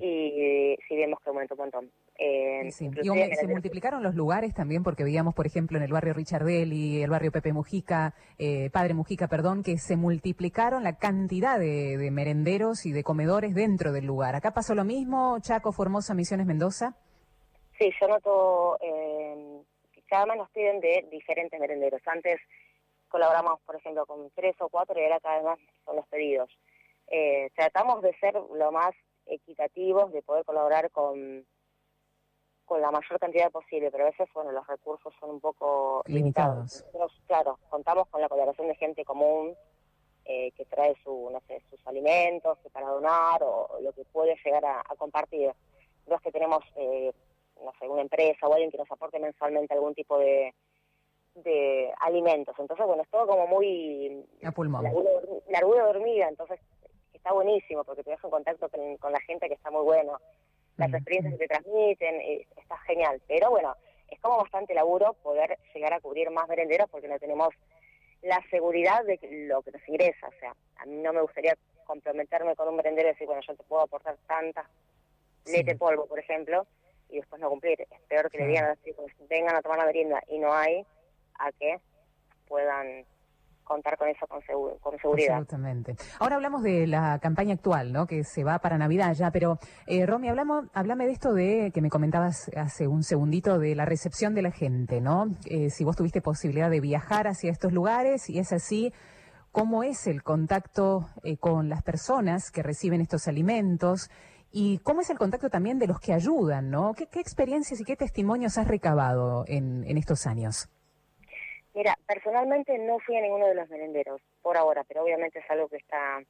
Y 0.00 0.78
sí 0.88 0.96
vemos 0.96 1.20
que 1.20 1.28
aumentó 1.28 1.54
un 1.54 1.60
montón. 1.60 1.93
Eh, 2.18 2.70
se 2.70 3.46
multiplicaron 3.46 4.02
los 4.02 4.14
lugares 4.14 4.54
también 4.54 4.82
porque 4.82 5.04
veíamos, 5.04 5.34
por 5.34 5.46
ejemplo, 5.46 5.76
en 5.76 5.84
el 5.84 5.92
barrio 5.92 6.14
y 6.16 7.02
el 7.02 7.10
barrio 7.10 7.30
Pepe 7.30 7.52
Mujica, 7.52 8.14
eh, 8.38 8.70
Padre 8.70 8.94
Mujica, 8.94 9.28
perdón, 9.28 9.62
que 9.62 9.76
se 9.76 9.96
multiplicaron 9.96 10.82
la 10.82 10.96
cantidad 10.96 11.58
de, 11.58 12.08
merenderos 12.10 12.86
y 12.86 12.92
de 12.92 13.02
comedores 13.02 13.54
dentro 13.54 13.92
del 13.92 14.06
lugar. 14.06 14.34
¿Acá 14.34 14.52
pasó 14.52 14.74
lo 14.74 14.84
mismo, 14.84 15.38
Chaco, 15.40 15.72
Formosa, 15.72 16.14
Misiones, 16.14 16.46
Mendoza? 16.46 16.96
Sí, 17.78 17.92
yo 18.00 18.08
noto 18.08 18.78
eh, 18.80 19.60
cada 20.08 20.24
vez 20.24 20.36
nos 20.36 20.50
piden 20.50 20.80
de 20.80 21.06
diferentes 21.10 21.60
merenderos. 21.60 22.00
Antes 22.06 22.40
colaboramos, 23.08 23.60
por 23.66 23.76
ejemplo, 23.76 24.06
con 24.06 24.30
tres 24.30 24.56
o 24.60 24.69
cuatro 24.70 24.98
y 24.98 25.04
ahora 25.04 25.20
cada 25.20 25.36
vez 25.36 25.44
más 25.44 25.58
son 25.84 25.96
los 25.96 26.06
pedidos. 26.06 26.48
Eh, 27.08 27.50
tratamos 27.54 28.00
de 28.02 28.14
ser 28.19 28.34
lo 28.34 28.72
más 28.72 28.94
equitativos, 29.26 30.12
de 30.12 30.22
poder 30.22 30.44
colaborar 30.44 30.90
con, 30.90 31.44
con 32.66 32.80
la 32.80 32.90
mayor 32.90 33.18
cantidad 33.18 33.50
posible, 33.50 33.90
pero 33.90 34.04
a 34.04 34.10
veces, 34.10 34.28
bueno, 34.34 34.52
los 34.52 34.66
recursos 34.66 35.14
son 35.18 35.30
un 35.30 35.40
poco 35.40 36.02
limitados. 36.06 36.84
claro, 37.26 37.58
contamos 37.70 38.08
con 38.08 38.20
la 38.20 38.28
colaboración 38.28 38.68
de 38.68 38.74
gente 38.74 39.04
común 39.04 39.54
eh, 40.24 40.50
que 40.52 40.64
trae 40.66 40.94
su, 41.02 41.30
no 41.32 41.40
sé, 41.46 41.62
sus 41.70 41.86
alimentos 41.86 42.58
para 42.72 42.88
donar 42.88 43.42
o, 43.42 43.78
lo 43.80 43.92
que 43.92 44.04
puede 44.04 44.36
llegar 44.44 44.64
a, 44.64 44.82
compartir. 44.98 45.52
No 46.06 46.16
es 46.16 46.22
que 46.22 46.32
tenemos, 46.32 46.64
eh, 46.76 47.12
no 47.64 47.72
sé, 47.78 47.88
una 47.88 48.02
empresa 48.02 48.46
o 48.46 48.52
alguien 48.52 48.70
que 48.70 48.78
nos 48.78 48.90
aporte 48.90 49.19
mensualmente 49.19 49.74
algún 49.74 49.94
tipo 49.94 50.19
de, 50.19 50.52
de 51.36 51.92
alimentos. 52.00 52.54
Entonces, 52.58 52.86
bueno, 52.86 53.02
es 53.02 53.08
todo 53.10 53.26
como 53.26 53.46
muy... 53.46 54.26
A 54.44 54.50
pulmón. 54.52 54.84
Larguda 55.48 55.86
dormida, 55.86 56.28
entonces 56.28 56.60
está 57.12 57.32
buenísimo 57.32 57.84
porque 57.84 58.04
te 58.04 58.10
das 58.10 58.22
un 58.22 58.30
contacto 58.30 58.69
con, 58.69 59.12
la 59.12 59.20
gente 59.20 59.48
que 59.48 59.54
está 59.54 59.70
muy 59.70 59.82
bueno. 59.82 60.19
Las 60.76 60.93
experiencias 60.93 61.34
que 61.34 61.38
te 61.38 61.49
transmiten, 61.49 62.20
eh, 62.20 62.46
está 62.56 62.76
genial. 62.78 63.20
Pero 63.26 63.50
bueno, 63.50 63.75
es 64.08 64.20
como 64.20 64.38
bastante 64.38 64.75
laburo 64.75 65.14
poder 65.14 65.58
llegar 65.75 65.94
a 65.94 66.00
cubrir 66.00 66.31
más 66.31 66.49
merenderos 66.49 66.88
porque 66.90 67.08
no 67.08 67.19
tenemos 67.19 67.49
la 68.23 68.43
seguridad 68.50 69.05
de 69.05 69.19
lo 69.49 69.62
que 69.62 69.73
nos 69.73 69.88
ingresa. 69.88 70.28
O 70.28 70.38
sea, 70.40 70.55
a 70.76 70.87
mí 70.87 70.96
no 70.96 71.12
me 71.12 71.23
gustaría 71.23 71.56
comprometerme 71.87 72.56
con 72.56 72.69
un 72.69 72.76
merendero 72.76 73.08
y 73.08 73.12
decir, 73.12 73.26
bueno, 73.26 73.43
yo 73.46 73.55
te 73.55 73.62
puedo 73.64 73.82
aportar 73.82 74.17
tantas 74.26 74.67
leche 75.46 75.76
polvo, 75.76 76.06
por 76.06 76.19
ejemplo, 76.19 76.67
y 77.08 77.17
después 77.17 77.40
no 77.40 77.49
cumplir. 77.49 77.81
Es 77.81 78.00
peor 78.08 78.31
que 78.31 78.38
le 78.38 78.46
digan 78.49 78.64
a 78.64 78.69
los 78.70 78.82
chicos, 78.82 79.11
vengan 79.29 79.55
a 79.56 79.62
tomar 79.62 79.79
la 79.79 79.87
merienda 79.87 80.22
y 80.29 80.39
no 80.39 80.53
hay, 80.53 80.84
a 81.39 81.53
que 81.53 81.79
puedan 82.48 83.05
contar 83.67 83.99
con 83.99 84.08
eso 84.08 84.27
con, 84.27 84.41
seguridad. 84.43 85.37
Absolutamente. 85.37 85.96
Ahora 86.19 86.37
hablamos 86.37 86.63
de 86.63 86.87
la 86.87 87.19
campaña 87.19 87.55
actual, 87.55 87.93
¿no? 87.93 88.06
Que 88.06 88.25
se 88.25 88.44
va 88.44 88.58
para 88.61 88.79
Navidad 88.79 89.13
ya, 89.13 89.31
pero 89.31 89.58
eh, 89.87 90.06
Romy, 90.06 90.29
hablamos, 90.29 90.67
háblame 90.73 91.06
de 91.06 91.13
esto 91.13 91.35
de 91.35 91.73
que 91.75 91.82
me 91.82 91.91
comentabas 91.91 92.51
hace 92.56 92.87
un 92.87 93.03
segundito 93.03 93.58
de 93.58 93.75
la 93.75 93.85
recepción 93.85 94.35
de 94.35 94.43
la 94.43 94.53
gente, 94.53 95.01
¿no? 95.01 95.35
Eh, 95.44 95.69
si 95.70 95.85
vos 95.85 95.96
tuviste 95.96 96.23
posibilidad 96.23 96.70
de 96.70 96.81
viajar 96.81 97.27
hacia 97.27 97.51
estos 97.51 97.73
lugares 97.73 98.31
y 98.31 98.39
es 98.39 98.53
así, 98.53 98.93
¿cómo 99.53 99.82
es 99.82 100.06
el 100.06 100.23
contacto 100.23 101.08
eh, 101.25 101.37
con 101.37 101.69
las 101.69 101.82
personas 101.82 102.51
que 102.51 102.63
reciben 102.63 103.01
estos 103.01 103.27
alimentos? 103.29 104.11
¿Y 104.53 104.79
cómo 104.79 105.01
es 105.01 105.11
el 105.11 105.19
contacto 105.19 105.51
también 105.51 105.79
de 105.79 105.89
los 105.89 105.99
que 105.99 106.13
ayudan, 106.15 106.70
¿no? 106.70 106.94
¿Qué, 106.94 107.08
experiencias 107.20 107.81
y 107.81 107.85
qué 107.85 107.96
testimonios 107.96 108.56
has 108.56 108.69
recabado 108.69 109.44
en 109.49 109.99
estos 109.99 110.27
años? 110.27 110.69
Mira, 111.76 111.94
personalmente 112.06 112.78
no 112.78 112.98
fui 113.00 113.16
a 113.16 113.20
ninguno 113.20 113.46
de 113.46 113.54
los 113.54 113.68
merenderos 113.68 114.22
por 114.40 114.56
ahora, 114.56 114.82
pero 114.84 115.02
obviamente 115.02 115.40
es 115.40 115.50
algo 115.50 115.68
que 115.68 115.76
está, 115.76 116.22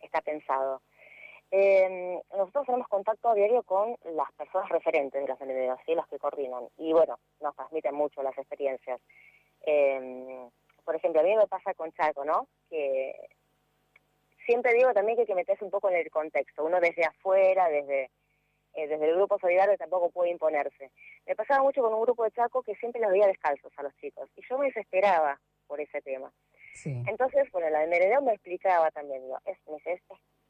está 0.00 0.20
pensado. 0.22 0.82
Eh, 1.52 2.20
nosotros 2.36 2.66
tenemos 2.66 2.88
contacto 2.88 3.28
a 3.28 3.34
diario 3.36 3.62
con 3.62 3.96
las 4.02 4.32
personas 4.32 4.68
referentes 4.70 5.22
de 5.22 5.28
los 5.28 5.38
merenderos, 5.38 5.78
¿sí? 5.86 5.94
las 5.94 6.08
que 6.08 6.18
coordinan, 6.18 6.64
y 6.78 6.92
bueno, 6.92 7.20
nos 7.40 7.54
transmiten 7.54 7.94
mucho 7.94 8.24
las 8.24 8.36
experiencias. 8.36 9.00
Eh, 9.64 10.48
por 10.84 10.96
ejemplo, 10.96 11.20
a 11.20 11.24
mí 11.24 11.36
me 11.36 11.46
pasa 11.46 11.74
con 11.74 11.92
Chaco, 11.92 12.24
¿no? 12.24 12.48
Que 12.68 13.14
siempre 14.46 14.74
digo 14.74 14.92
también 14.92 15.14
que 15.14 15.20
hay 15.20 15.28
que 15.28 15.36
meterse 15.36 15.64
un 15.64 15.70
poco 15.70 15.90
en 15.90 15.96
el 15.98 16.10
contexto, 16.10 16.64
uno 16.64 16.80
desde 16.80 17.04
afuera, 17.04 17.68
desde 17.68 18.10
eh, 18.74 18.88
desde 18.88 19.08
el 19.08 19.16
grupo 19.16 19.38
solidario 19.38 19.76
tampoco 19.76 20.10
puede 20.10 20.30
imponerse. 20.30 20.90
Me 21.26 21.34
pasaba 21.34 21.62
mucho 21.62 21.82
con 21.82 21.92
un 21.94 22.02
grupo 22.02 22.24
de 22.24 22.30
Chaco 22.32 22.62
que 22.62 22.74
siempre 22.76 23.00
los 23.00 23.10
veía 23.10 23.26
descalzos 23.26 23.72
a 23.76 23.82
los 23.82 23.94
chicos 23.96 24.28
y 24.36 24.42
yo 24.48 24.58
me 24.58 24.66
desesperaba 24.66 25.38
por 25.66 25.80
ese 25.80 26.00
tema. 26.02 26.32
Entonces, 26.84 27.50
bueno, 27.52 27.68
la 27.70 27.80
de 27.80 27.86
Meredeo 27.86 28.22
me 28.22 28.32
explicaba 28.32 28.90
también, 28.90 29.22
digo, 29.22 29.38
es, 29.44 29.58
es, 29.86 30.00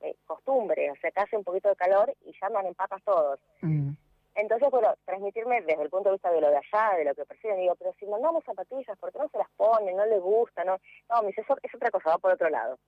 es, 0.00 0.16
costumbre, 0.24 0.90
o 0.90 0.96
sea, 0.96 1.10
que 1.10 1.20
hace 1.20 1.36
un 1.36 1.44
poquito 1.44 1.68
de 1.68 1.76
calor 1.76 2.14
y 2.24 2.32
ya 2.40 2.46
andan 2.46 2.66
en 2.66 2.74
patas 2.74 3.02
todos. 3.02 3.40
Mm. 3.60 3.90
Entonces, 4.34 4.70
bueno, 4.70 4.94
transmitirme 5.04 5.60
desde 5.62 5.82
el 5.82 5.90
punto 5.90 6.08
de 6.08 6.14
vista 6.14 6.30
de 6.30 6.40
lo 6.40 6.50
de 6.50 6.56
allá, 6.56 6.96
de 6.96 7.04
lo 7.04 7.14
que 7.14 7.26
perciben, 7.26 7.58
digo, 7.58 7.74
pero 7.74 7.92
si 7.98 8.06
mandamos 8.06 8.44
zapatillas, 8.44 8.96
¿por 8.98 9.12
qué 9.12 9.18
no 9.18 9.28
se 9.28 9.38
las 9.38 9.50
ponen? 9.56 9.96
¿No 9.96 10.06
les 10.06 10.20
gusta? 10.20 10.64
No, 10.64 10.78
no 11.10 11.22
me 11.22 11.28
dice, 11.28 11.42
eso 11.42 11.56
es 11.62 11.74
otra 11.74 11.90
cosa, 11.90 12.10
va 12.10 12.18
por 12.18 12.32
otro 12.32 12.48
lado. 12.48 12.78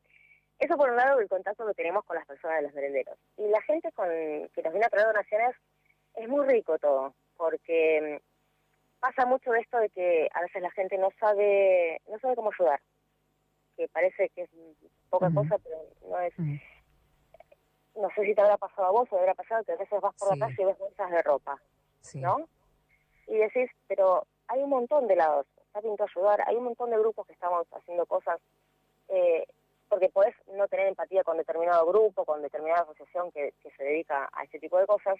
Eso 0.58 0.76
por 0.76 0.90
un 0.90 0.96
lado 0.96 1.18
el 1.18 1.28
contacto 1.28 1.66
que 1.66 1.74
tenemos 1.74 2.04
con 2.04 2.16
las 2.16 2.26
personas 2.26 2.58
de 2.58 2.62
los 2.62 2.74
merenderos. 2.74 3.18
Y 3.36 3.48
la 3.48 3.60
gente 3.62 3.90
con 3.92 4.08
que 4.08 4.62
nos 4.62 4.72
viene 4.72 4.86
a 4.86 4.90
traer 4.90 5.06
donaciones 5.08 5.56
es 6.14 6.28
muy 6.28 6.46
rico 6.46 6.78
todo, 6.78 7.14
porque 7.36 8.20
mm, 8.20 9.00
pasa 9.00 9.26
mucho 9.26 9.50
de 9.50 9.60
esto 9.60 9.78
de 9.78 9.90
que 9.90 10.28
a 10.32 10.40
veces 10.42 10.62
la 10.62 10.70
gente 10.70 10.96
no 10.96 11.10
sabe 11.18 12.00
no 12.08 12.18
sabe 12.20 12.36
cómo 12.36 12.50
ayudar, 12.52 12.80
que 13.76 13.88
parece 13.88 14.28
que 14.30 14.42
es 14.42 14.50
poca 15.10 15.30
cosa, 15.34 15.58
pero 15.58 15.76
no 16.08 16.20
es. 16.20 16.32
no 17.96 18.08
sé 18.14 18.24
si 18.24 18.34
te 18.34 18.40
habrá 18.40 18.56
pasado 18.56 18.88
a 18.88 18.92
vos 18.92 19.08
o 19.10 19.16
te 19.16 19.20
habrá 19.20 19.34
pasado 19.34 19.64
que 19.64 19.72
a 19.72 19.76
veces 19.76 20.00
vas 20.00 20.14
por 20.16 20.36
la 20.36 20.46
calle 20.46 20.62
y 20.62 20.64
ves 20.64 20.78
bolsas 20.78 21.10
de 21.10 21.22
ropa, 21.22 21.60
¿no? 22.14 22.48
Y 23.26 23.38
decís, 23.38 23.70
pero 23.88 24.26
hay 24.48 24.62
un 24.62 24.70
montón 24.70 25.06
de 25.06 25.16
lados, 25.16 25.46
está 25.66 25.80
pinto 25.80 26.04
ayudar, 26.04 26.42
hay 26.46 26.56
un 26.56 26.64
montón 26.64 26.90
de 26.90 26.98
grupos 26.98 27.26
que 27.26 27.32
estamos 27.32 27.66
haciendo 27.72 28.06
cosas, 28.06 28.40
eh, 29.08 29.46
porque 29.88 30.08
podés 30.08 30.34
no 30.48 30.66
tener 30.68 30.88
empatía 30.88 31.22
con 31.22 31.36
determinado 31.36 31.86
grupo, 31.86 32.24
con 32.24 32.42
determinada 32.42 32.82
asociación 32.82 33.30
que, 33.32 33.52
que 33.62 33.70
se 33.72 33.84
dedica 33.84 34.28
a 34.32 34.44
este 34.44 34.58
tipo 34.58 34.78
de 34.78 34.86
cosas, 34.86 35.16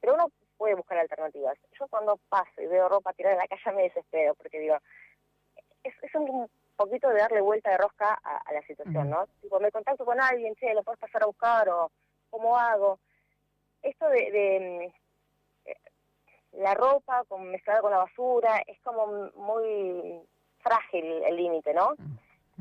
pero 0.00 0.14
uno 0.14 0.30
puede 0.56 0.74
buscar 0.74 0.98
alternativas. 0.98 1.58
Yo 1.78 1.88
cuando 1.88 2.18
paso 2.28 2.60
y 2.60 2.66
veo 2.66 2.88
ropa 2.88 3.12
tirada 3.12 3.34
en 3.34 3.40
la 3.40 3.48
calle 3.48 3.76
me 3.76 3.82
desespero, 3.82 4.34
porque 4.34 4.60
digo, 4.60 4.76
es, 5.82 5.94
es 6.02 6.14
un 6.14 6.48
poquito 6.76 7.08
de 7.08 7.20
darle 7.20 7.40
vuelta 7.40 7.70
de 7.70 7.78
rosca 7.78 8.18
a, 8.22 8.52
la 8.52 8.62
situación, 8.62 9.10
¿no? 9.10 9.26
Tipo, 9.40 9.60
me 9.60 9.70
contacto 9.70 10.04
con 10.04 10.20
alguien, 10.20 10.54
che, 10.56 10.74
¿lo 10.74 10.82
puedes 10.82 11.00
pasar 11.00 11.22
a 11.22 11.26
buscar? 11.26 11.68
o 11.68 11.90
¿cómo 12.30 12.56
hago? 12.56 12.98
Esto 13.82 14.08
de, 14.08 14.90
mm, 14.90 15.68
eh, 15.70 15.76
la 16.52 16.74
ropa 16.74 17.24
con, 17.28 17.50
mezclada 17.50 17.80
con 17.80 17.90
la 17.90 17.98
basura 17.98 18.62
es 18.66 18.80
como 18.80 19.30
muy 19.36 20.20
frágil 20.60 21.22
el 21.24 21.36
límite, 21.36 21.74
¿no? 21.74 21.94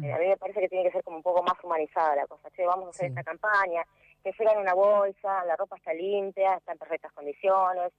A 0.09 0.17
mí 0.17 0.27
me 0.27 0.37
parece 0.37 0.61
que 0.61 0.69
tiene 0.69 0.85
que 0.85 0.91
ser 0.91 1.03
como 1.03 1.17
un 1.17 1.23
poco 1.23 1.43
más 1.43 1.61
humanizada 1.63 2.15
la 2.15 2.27
cosa. 2.27 2.49
Che, 2.51 2.65
vamos 2.65 2.87
a 2.87 2.89
hacer 2.89 3.09
esta 3.09 3.23
campaña, 3.23 3.83
que 4.23 4.31
llega 4.31 4.53
en 4.53 4.59
una 4.59 4.73
bolsa, 4.73 5.45
la 5.45 5.55
ropa 5.55 5.77
está 5.77 5.93
limpia, 5.93 6.55
está 6.55 6.71
en 6.71 6.77
perfectas 6.77 7.11
condiciones. 7.13 7.91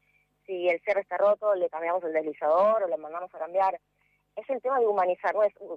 Si 0.47 0.69
el 0.69 0.81
cierre 0.81 1.03
está 1.03 1.17
roto, 1.17 1.55
le 1.55 1.69
cambiamos 1.69 2.03
el 2.05 2.13
deslizador 2.13 2.83
o 2.83 2.89
le 2.89 2.97
mandamos 2.97 3.33
a 3.35 3.39
cambiar. 3.39 3.79
Es 4.35 4.49
el 4.51 4.61
tema 4.61 4.81
de 4.81 4.87
humanizar, 4.87 5.35
no 5.35 5.43
es 5.43 5.53
uh, 5.61 5.77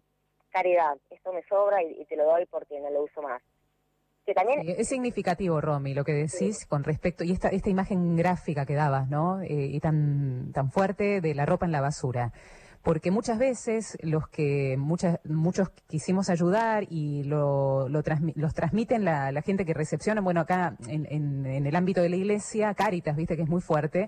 caridad, 0.50 0.98
esto 1.10 1.34
me 1.34 1.44
sobra 1.44 1.84
y 1.84 2.06
te 2.06 2.16
lo 2.16 2.26
doy 2.26 2.46
porque 2.46 2.80
no 2.80 2.90
lo 2.90 3.04
uso 3.04 3.22
más 3.22 3.42
es 4.26 4.88
significativo, 4.88 5.62
Romy, 5.62 5.94
lo 5.94 6.04
que 6.04 6.14
decís 6.14 6.66
con 6.66 6.84
respecto, 6.84 7.24
y 7.24 7.32
esta, 7.32 7.50
esta 7.50 7.70
imagen 7.70 8.16
gráfica 8.16 8.66
que 8.66 8.74
dabas, 8.74 9.08
¿no? 9.08 9.42
Eh, 9.42 9.70
y 9.72 9.80
tan, 9.80 10.52
tan 10.52 10.72
fuerte 10.72 11.22
de 11.22 11.36
la 11.36 11.46
ropa 11.46 11.66
en 11.66 11.72
la 11.72 11.82
basura. 11.82 12.32
Porque 12.86 13.10
muchas 13.10 13.40
veces 13.40 13.98
los 14.04 14.28
que 14.28 14.78
muchas, 14.78 15.20
muchos 15.24 15.72
quisimos 15.88 16.30
ayudar 16.30 16.86
y 16.88 17.24
lo, 17.24 17.90
lo 17.90 18.04
los 18.36 18.54
transmiten 18.54 19.04
la, 19.04 19.32
la, 19.32 19.42
gente 19.42 19.66
que 19.66 19.74
recepciona, 19.74 20.22
bueno, 20.22 20.40
acá 20.40 20.78
en, 20.88 21.08
en, 21.10 21.48
en 21.48 21.66
el 21.66 21.76
ámbito 21.76 22.04
de 22.04 22.10
la 22.10 22.16
iglesia, 22.16 22.76
Caritas, 22.76 23.16
viste 23.16 23.36
que 23.36 23.42
es 23.42 23.50
muy 23.50 23.62
fuerte, 23.62 24.08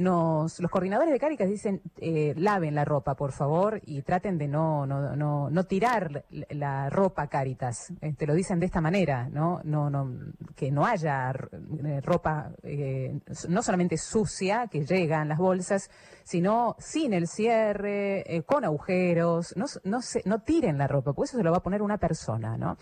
nos, 0.00 0.58
los 0.60 0.70
coordinadores 0.70 1.12
de 1.12 1.18
Caritas 1.18 1.48
dicen, 1.48 1.82
eh, 1.98 2.34
laven 2.36 2.74
la 2.74 2.84
ropa, 2.84 3.14
por 3.14 3.32
favor, 3.32 3.80
y 3.84 4.02
traten 4.02 4.38
de 4.38 4.48
no, 4.48 4.86
no, 4.86 5.14
no, 5.14 5.50
no 5.50 5.64
tirar 5.64 6.24
la 6.50 6.90
ropa 6.90 7.28
Caritas. 7.28 7.92
te 8.00 8.08
este, 8.08 8.26
lo 8.26 8.34
dicen 8.34 8.58
de 8.58 8.66
esta 8.66 8.80
manera, 8.80 9.28
¿no? 9.28 9.60
No, 9.64 9.90
no, 9.90 10.10
que 10.56 10.70
no 10.70 10.86
haya 10.86 11.30
eh, 11.30 12.00
ropa, 12.02 12.50
eh, 12.62 13.20
no 13.48 13.62
solamente 13.62 13.96
sucia, 13.96 14.66
que 14.68 14.84
llega 14.84 15.22
en 15.22 15.28
las 15.28 15.38
bolsas, 15.38 15.90
sino 16.24 16.76
sin 16.78 17.12
el 17.12 17.26
cierre, 17.26 18.44
con 18.46 18.64
agujeros, 18.64 19.54
no, 19.56 19.66
no, 19.84 20.00
se, 20.02 20.22
no 20.24 20.40
tiren 20.40 20.78
la 20.78 20.86
ropa, 20.86 21.12
porque 21.12 21.28
eso 21.28 21.36
se 21.36 21.44
lo 21.44 21.50
va 21.50 21.58
a 21.58 21.62
poner 21.62 21.82
una 21.82 21.98
persona, 21.98 22.56
¿no? 22.56 22.76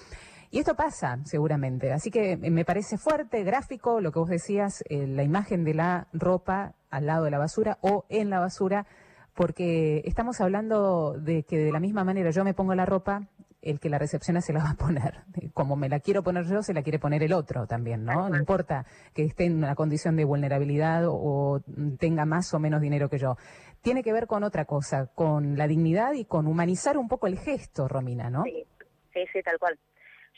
Y 0.51 0.61
esto 0.61 0.75
pasa 0.75 1.19
seguramente, 1.25 1.93
así 1.93 2.11
que 2.11 2.37
me 2.37 2.65
parece 2.65 2.97
fuerte, 2.97 3.45
gráfico, 3.45 4.01
lo 4.01 4.13
que 4.13 4.19
vos 4.19 4.31
decías, 4.31 4.83
eh, 4.89 5.07
la 5.07 5.23
imagen 5.23 5.63
de 5.65 5.75
la 5.75 6.09
ropa 6.13 6.75
al 6.91 7.07
lado 7.07 7.25
de 7.25 7.31
la 7.31 7.39
basura 7.39 7.79
o 7.83 8.07
en 8.09 8.31
la 8.31 8.41
basura, 8.41 8.87
porque 9.35 10.03
estamos 10.07 10.41
hablando 10.41 11.13
de 11.19 11.43
que 11.43 11.59
de 11.59 11.71
la 11.71 11.81
misma 11.81 12.03
manera 12.03 12.31
yo 12.31 12.45
me 12.45 12.55
pongo 12.55 12.75
la 12.75 12.87
ropa, 12.87 13.29
el 13.61 13.81
que 13.81 13.91
la 13.91 13.99
recepciona 13.99 14.41
se 14.41 14.53
la 14.53 14.63
va 14.63 14.71
a 14.71 14.75
poner. 14.75 15.23
Como 15.53 15.77
me 15.77 15.89
la 15.89 16.01
quiero 16.01 16.23
poner 16.23 16.47
yo, 16.47 16.63
se 16.63 16.73
la 16.73 16.83
quiere 16.83 16.99
poner 16.99 17.23
el 17.23 17.33
otro 17.33 17.67
también, 17.67 18.05
¿no? 18.05 18.29
No 18.31 18.37
importa 18.37 18.87
que 19.13 19.25
esté 19.25 19.45
en 19.45 19.59
una 19.59 19.75
condición 19.75 20.17
de 20.17 20.25
vulnerabilidad 20.25 21.05
o 21.07 21.61
tenga 21.99 22.25
más 22.25 22.55
o 22.55 22.59
menos 22.59 22.81
dinero 22.81 23.11
que 23.11 23.19
yo. 23.19 23.37
Tiene 23.83 24.03
que 24.03 24.13
ver 24.13 24.27
con 24.27 24.45
otra 24.45 24.65
cosa, 24.65 25.07
con 25.15 25.57
la 25.59 25.67
dignidad 25.67 26.15
y 26.15 26.25
con 26.25 26.47
humanizar 26.47 26.97
un 26.97 27.09
poco 27.09 27.27
el 27.27 27.39
gesto, 27.39 27.87
Romina, 27.87 28.31
¿no? 28.31 28.45
Sí, 28.45 28.65
sí, 29.13 29.21
sí 29.33 29.43
tal 29.43 29.59
cual. 29.59 29.79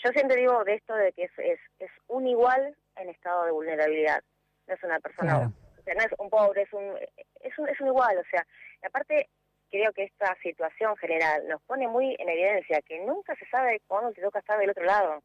Yo 0.03 0.11
siempre 0.13 0.41
digo 0.41 0.65
de 0.65 0.75
esto 0.75 0.95
de 0.95 1.13
que 1.13 1.25
es, 1.25 1.33
es, 1.39 1.61
es 1.79 1.91
un 2.09 2.27
igual 2.27 2.75
en 2.97 3.09
estado 3.11 3.45
de 3.45 3.53
vulnerabilidad. 3.53 4.23
No 4.67 4.75
es 4.75 4.83
una 4.83 5.01
persona, 5.01 5.53
o 5.79 5.83
sea, 5.83 5.95
no 5.95 6.01
es 6.01 6.13
un 6.19 6.31
pobre, 6.31 6.63
es 6.63 6.73
un, 6.73 6.97
es 7.41 7.59
un, 7.59 7.69
es 7.69 7.81
un 7.81 7.89
igual. 7.89 8.17
O 8.19 8.25
sea, 8.31 8.47
y 8.83 8.87
aparte 8.87 9.29
creo 9.71 9.93
que 9.93 10.05
esta 10.05 10.35
situación 10.43 10.97
general 10.97 11.47
nos 11.49 11.61
pone 11.63 11.87
muy 11.87 12.17
en 12.19 12.29
evidencia 12.29 12.81
que 12.83 13.01
nunca 13.01 13.35
se 13.37 13.47
sabe 13.47 13.81
cuándo 13.87 14.13
te 14.13 14.23
toca 14.23 14.39
estar 14.39 14.59
del 14.59 14.71
otro 14.71 14.85
lado. 14.85 15.23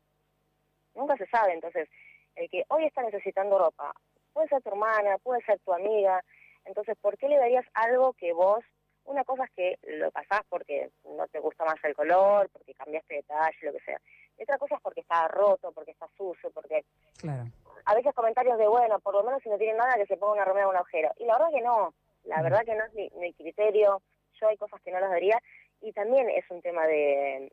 Nunca 0.93 1.15
se 1.17 1.27
sabe. 1.27 1.53
Entonces, 1.53 1.87
el 2.35 2.49
que 2.49 2.65
hoy 2.67 2.85
está 2.85 3.01
necesitando 3.01 3.57
ropa, 3.57 3.93
puede 4.33 4.49
ser 4.49 4.61
tu 4.61 4.69
hermana, 4.69 5.17
puede 5.19 5.41
ser 5.45 5.59
tu 5.59 5.73
amiga. 5.73 6.21
Entonces, 6.65 6.97
¿por 6.99 7.17
qué 7.17 7.29
le 7.29 7.37
darías 7.37 7.65
algo 7.73 8.13
que 8.13 8.33
vos 8.33 8.63
una 9.05 9.23
cosa 9.23 9.45
es 9.45 9.51
que 9.51 9.79
lo 9.97 10.11
pasás 10.11 10.41
porque 10.49 10.89
no 11.03 11.27
te 11.27 11.39
gusta 11.39 11.63
más 11.63 11.75
el 11.83 11.95
color, 11.95 12.49
porque 12.49 12.73
cambiaste 12.73 13.13
de 13.13 13.21
detalle, 13.21 13.57
lo 13.61 13.71
que 13.73 13.79
sea. 13.81 14.01
Y 14.37 14.43
otra 14.43 14.57
cosa 14.57 14.75
es 14.75 14.81
porque 14.81 15.01
está 15.01 15.27
roto, 15.27 15.71
porque 15.71 15.91
está 15.91 16.07
sucio, 16.17 16.51
porque... 16.51 16.83
Claro. 17.17 17.45
A 17.85 17.93
veces 17.95 18.13
comentarios 18.13 18.57
de, 18.57 18.67
bueno, 18.67 18.99
por 18.99 19.13
lo 19.13 19.23
menos 19.23 19.41
si 19.43 19.49
no 19.49 19.57
tiene 19.57 19.77
nada, 19.77 19.95
que 19.95 20.07
se 20.07 20.17
ponga 20.17 20.33
una 20.33 20.45
remera 20.45 20.67
o 20.67 20.71
un 20.71 20.75
agujero. 20.75 21.11
Y 21.17 21.25
la 21.25 21.33
verdad 21.33 21.51
que 21.53 21.61
no. 21.61 21.93
La 22.23 22.41
verdad 22.41 22.65
que 22.65 22.73
no 22.73 22.83
es 22.83 23.13
mi, 23.13 23.33
criterio. 23.33 24.01
Yo 24.41 24.47
hay 24.47 24.57
cosas 24.57 24.81
que 24.81 24.91
no 24.91 24.99
las 24.99 25.11
daría. 25.11 25.39
Y 25.81 25.93
también 25.93 26.29
es 26.29 26.49
un 26.49 26.61
tema 26.61 26.87
de, 26.87 27.51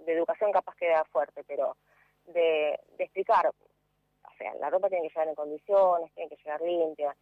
de 0.00 0.12
educación 0.12 0.52
capaz 0.52 0.76
que 0.76 0.88
da 0.88 1.04
fuerte, 1.04 1.42
pero 1.44 1.76
de, 2.26 2.78
de 2.98 3.04
explicar. 3.04 3.46
O 3.48 4.36
sea, 4.36 4.54
la 4.56 4.68
ropa 4.68 4.88
tiene 4.88 5.04
que 5.04 5.14
llegar 5.14 5.28
en 5.28 5.34
condiciones, 5.34 6.12
tiene 6.12 6.28
que 6.28 6.36
llegar 6.36 6.60
limpia. 6.60 7.16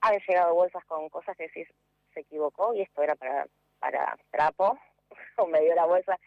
Han 0.00 0.18
llegado 0.26 0.54
bolsas 0.54 0.84
con 0.86 1.08
cosas 1.08 1.36
que 1.36 1.44
decís, 1.44 1.68
se 2.14 2.20
equivocó 2.20 2.74
y 2.74 2.82
esto 2.82 3.02
era 3.02 3.16
para, 3.16 3.46
para 3.78 4.16
trapo, 4.30 4.78
o 5.36 5.46
me 5.46 5.60
dio 5.60 5.74
la 5.74 5.86
bolsa. 5.86 6.18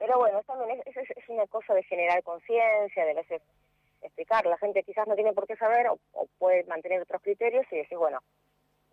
Pero 0.00 0.16
bueno, 0.16 0.42
también 0.44 0.82
es, 0.86 0.96
es, 0.96 1.28
una 1.28 1.46
cosa 1.46 1.74
de 1.74 1.82
generar 1.82 2.22
conciencia, 2.22 3.04
de 3.04 3.12
veces 3.12 3.42
explicar. 4.00 4.46
La 4.46 4.56
gente 4.56 4.82
quizás 4.82 5.06
no 5.06 5.14
tiene 5.14 5.34
por 5.34 5.46
qué 5.46 5.56
saber 5.56 5.88
o, 5.88 5.98
puede 6.38 6.64
mantener 6.64 7.02
otros 7.02 7.20
criterios 7.20 7.66
y 7.70 7.76
decir, 7.76 7.98
bueno, 7.98 8.18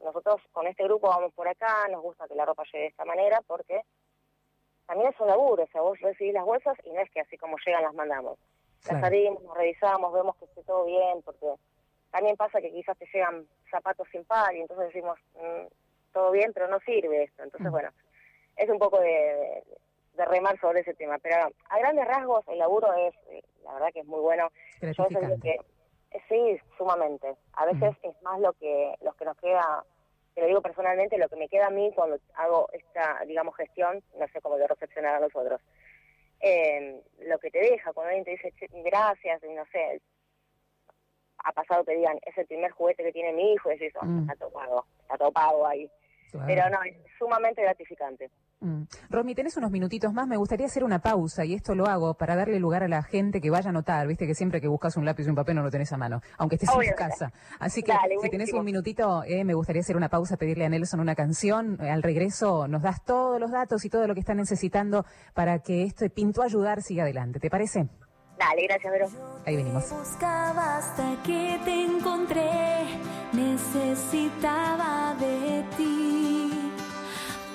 nosotros 0.03 0.41
con 0.51 0.67
este 0.67 0.83
grupo 0.83 1.07
vamos 1.07 1.33
por 1.33 1.47
acá, 1.47 1.87
nos 1.89 2.01
gusta 2.01 2.27
que 2.27 2.35
la 2.35 2.45
ropa 2.45 2.63
llegue 2.65 2.79
de 2.79 2.87
esta 2.87 3.05
manera 3.05 3.39
porque 3.47 3.83
también 4.85 5.09
es 5.09 5.19
un 5.21 5.27
laburo, 5.27 5.63
o 5.63 5.67
sea, 5.67 5.79
vos 5.79 5.97
recibís 6.01 6.33
las 6.33 6.43
bolsas 6.43 6.77
y 6.83 6.91
no 6.91 6.99
es 6.99 7.09
que 7.09 7.21
así 7.21 7.37
como 7.37 7.55
llegan 7.65 7.83
las 7.83 7.93
mandamos. 7.93 8.37
Las 8.91 9.01
abrimos, 9.01 9.41
nos 9.43 9.57
revisamos, 9.57 10.13
vemos 10.13 10.35
que 10.35 10.45
esté 10.45 10.61
todo 10.63 10.85
bien, 10.85 11.21
porque 11.23 11.53
también 12.11 12.35
pasa 12.35 12.59
que 12.59 12.71
quizás 12.71 12.97
te 12.97 13.07
llegan 13.13 13.47
zapatos 13.71 14.09
sin 14.11 14.25
par 14.25 14.53
y 14.53 14.59
entonces 14.59 14.87
decimos, 14.87 15.17
mm, 15.35 15.67
todo 16.11 16.31
bien, 16.31 16.51
pero 16.53 16.67
no 16.67 16.79
sirve 16.81 17.23
esto. 17.23 17.43
Entonces, 17.43 17.71
bueno, 17.71 17.89
es 18.57 18.69
un 18.69 18.77
poco 18.77 18.99
de, 18.99 19.09
de, 19.09 19.63
remar 20.25 20.59
sobre 20.59 20.81
ese 20.81 20.93
tema. 20.93 21.17
Pero 21.19 21.35
a 21.69 21.79
grandes 21.79 22.07
rasgos, 22.07 22.47
el 22.47 22.59
laburo 22.59 22.93
es, 22.93 23.13
eh, 23.29 23.43
la 23.63 23.73
verdad 23.73 23.89
que 23.93 24.01
es 24.01 24.05
muy 24.05 24.19
bueno. 24.19 24.49
Yo 24.81 25.07
que, 25.41 25.59
sí, 26.29 26.59
sumamente. 26.77 27.35
A 27.53 27.65
veces 27.65 27.95
mm. 28.03 28.07
es 28.07 28.21
más 28.21 28.39
lo 28.39 28.53
que, 28.53 28.95
lo 29.01 29.13
que 29.13 29.25
nos 29.25 29.37
queda, 29.37 29.83
te 30.33 30.41
lo 30.41 30.47
digo 30.47 30.61
personalmente, 30.61 31.17
lo 31.17 31.29
que 31.29 31.35
me 31.35 31.49
queda 31.49 31.67
a 31.67 31.71
mí 31.71 31.91
cuando 31.95 32.17
hago 32.35 32.69
esta, 32.73 33.23
digamos, 33.25 33.55
gestión, 33.55 34.03
no 34.17 34.27
sé 34.27 34.41
cómo 34.41 34.57
de 34.57 34.67
recepcionar 34.67 35.15
a 35.15 35.19
los 35.19 35.35
otros. 35.35 35.61
Eh, 36.39 37.01
lo 37.21 37.39
que 37.39 37.49
te 37.49 37.59
deja, 37.59 37.93
cuando 37.93 38.09
alguien 38.09 38.25
te 38.25 38.31
dice 38.31 38.53
gracias, 38.83 39.43
y 39.43 39.53
no 39.53 39.65
sé, 39.71 40.01
ha 41.39 41.51
pasado 41.51 41.83
que 41.83 41.95
digan, 41.95 42.19
es 42.25 42.37
el 42.37 42.45
primer 42.45 42.71
juguete 42.71 43.03
que 43.03 43.11
tiene 43.11 43.33
mi 43.33 43.53
hijo, 43.53 43.71
y 43.71 43.77
decís, 43.77 43.93
oh, 44.01 44.05
está 44.21 44.35
todo 44.35 44.51
pago, 44.51 44.85
está 45.01 45.17
todo 45.17 45.31
pago 45.31 45.67
Pero 46.31 46.69
no, 46.69 46.77
es 46.83 46.95
sumamente 47.17 47.61
gratificante. 47.61 48.29
Mm. 48.59 48.83
Romy, 49.09 49.35
tenés 49.35 49.55
unos 49.57 49.71
minutitos 49.71 50.13
más. 50.13 50.27
Me 50.27 50.37
gustaría 50.37 50.65
hacer 50.65 50.83
una 50.83 50.99
pausa 50.99 51.45
y 51.45 51.53
esto 51.53 51.75
lo 51.75 51.85
hago 51.85 52.15
para 52.15 52.35
darle 52.35 52.59
lugar 52.59 52.83
a 52.83 52.87
la 52.87 53.03
gente 53.03 53.39
que 53.39 53.49
vaya 53.49 53.69
a 53.69 53.73
notar. 53.73 54.07
Viste 54.07 54.25
que 54.25 54.35
siempre 54.35 54.59
que 54.59 54.67
buscas 54.67 54.97
un 54.97 55.05
lápiz 55.05 55.25
y 55.25 55.29
un 55.29 55.35
papel 55.35 55.55
no 55.55 55.63
lo 55.63 55.71
tenés 55.71 55.91
a 55.93 55.97
mano, 55.97 56.21
aunque 56.37 56.55
estés 56.55 56.69
en 56.69 56.89
tu 56.89 56.95
casa. 56.95 57.31
Así 57.59 57.83
que 57.83 57.93
si 58.21 58.29
tenés 58.29 58.53
un 58.53 58.65
minutito, 58.65 59.23
eh, 59.23 59.43
me 59.43 59.53
gustaría 59.53 59.81
hacer 59.81 59.95
una 59.95 60.09
pausa, 60.09 60.37
pedirle 60.37 60.65
a 60.65 60.69
Nelson 60.69 60.99
una 60.99 61.15
canción. 61.15 61.79
al 61.81 62.03
regreso 62.03 62.67
nos 62.67 62.81
das 62.81 63.03
todos 63.03 63.39
los 63.39 63.51
datos 63.51 63.85
y 63.85 63.89
todo 63.89 64.07
lo 64.07 64.13
que 64.13 64.19
está 64.19 64.33
necesitando 64.33 65.05
para 65.33 65.59
que 65.59 65.83
este 65.83 66.09
Pinto 66.09 66.41
Ayudar 66.41 66.81
siga 66.81 67.03
adelante. 67.03 67.39
¿Te 67.39 67.49
parece? 67.49 67.87
Dale, 68.37 68.67
gracias, 68.67 68.93
Vero. 68.93 69.07
Ahí 69.45 69.55
venimos. 69.55 69.89
Buscaba 69.89 70.77
hasta 70.77 71.15
que 71.23 71.59
te 71.65 71.85
encontré, 71.85 72.85
necesitaba 73.33 75.15
de 75.19 75.63
ti. 75.75 76.71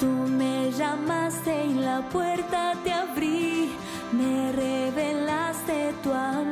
Tú 0.00 0.06
me 0.06 0.70
llamaste 0.72 1.66
y 1.66 1.74
la 1.74 2.00
puerta 2.08 2.74
te 2.82 2.92
abrí, 2.92 3.72
me 4.12 4.52
revelaste 4.52 5.92
tu 6.02 6.12
amor. 6.12 6.51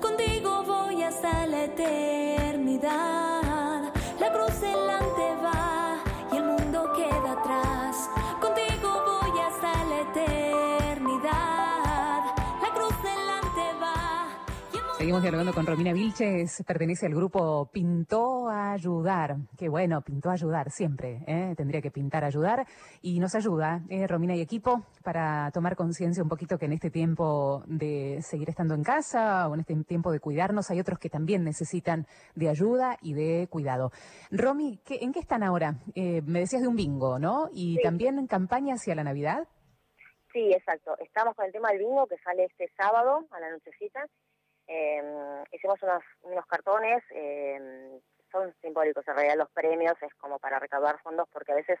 contigo 0.00 0.64
voy 0.64 1.02
hasta 1.02 1.46
la 1.46 1.64
eternidad. 1.64 3.15
Seguimos 15.06 15.22
dialogando 15.22 15.54
con 15.54 15.64
Romina 15.64 15.92
Vilches, 15.92 16.64
pertenece 16.66 17.06
al 17.06 17.14
grupo 17.14 17.70
Pintó 17.72 18.48
a 18.48 18.72
Ayudar. 18.72 19.36
Qué 19.56 19.68
bueno, 19.68 20.02
pintó 20.02 20.30
a 20.30 20.32
ayudar 20.32 20.72
siempre, 20.72 21.22
¿eh? 21.28 21.54
tendría 21.56 21.80
que 21.80 21.92
pintar 21.92 22.24
a 22.24 22.26
ayudar. 22.26 22.66
Y 23.02 23.20
nos 23.20 23.36
ayuda, 23.36 23.82
¿eh? 23.88 24.08
Romina 24.08 24.34
y 24.34 24.40
equipo, 24.40 24.82
para 25.04 25.52
tomar 25.52 25.76
conciencia 25.76 26.24
un 26.24 26.28
poquito 26.28 26.58
que 26.58 26.64
en 26.64 26.72
este 26.72 26.90
tiempo 26.90 27.62
de 27.68 28.18
seguir 28.20 28.50
estando 28.50 28.74
en 28.74 28.82
casa 28.82 29.46
o 29.48 29.54
en 29.54 29.60
este 29.60 29.76
tiempo 29.84 30.10
de 30.10 30.18
cuidarnos, 30.18 30.72
hay 30.72 30.80
otros 30.80 30.98
que 30.98 31.08
también 31.08 31.44
necesitan 31.44 32.08
de 32.34 32.48
ayuda 32.48 32.98
y 33.00 33.14
de 33.14 33.46
cuidado. 33.48 33.92
Romy, 34.32 34.80
¿en 34.88 35.12
qué 35.12 35.20
están 35.20 35.44
ahora? 35.44 35.76
Eh, 35.94 36.20
me 36.22 36.40
decías 36.40 36.62
de 36.62 36.68
un 36.68 36.74
bingo, 36.74 37.20
¿no? 37.20 37.48
Y 37.52 37.80
también 37.80 38.18
en 38.18 38.26
campaña 38.26 38.74
hacia 38.74 38.96
la 38.96 39.04
Navidad. 39.04 39.46
Sí, 40.32 40.52
exacto. 40.52 40.98
Estamos 40.98 41.36
con 41.36 41.46
el 41.46 41.52
tema 41.52 41.68
del 41.70 41.78
bingo 41.78 42.08
que 42.08 42.18
sale 42.18 42.46
este 42.46 42.68
sábado 42.76 43.24
a 43.30 43.38
la 43.38 43.52
nochecita 43.52 44.04
eh, 44.66 45.44
hicimos 45.52 45.82
unos, 45.82 46.02
unos 46.22 46.46
cartones, 46.46 47.02
eh, 47.10 48.00
son 48.30 48.54
simbólicos 48.60 49.06
en 49.06 49.14
realidad 49.14 49.36
los 49.36 49.50
premios, 49.50 49.94
es 50.02 50.14
como 50.14 50.38
para 50.38 50.58
recaudar 50.58 51.00
fondos 51.02 51.28
porque 51.32 51.52
a 51.52 51.56
veces 51.56 51.78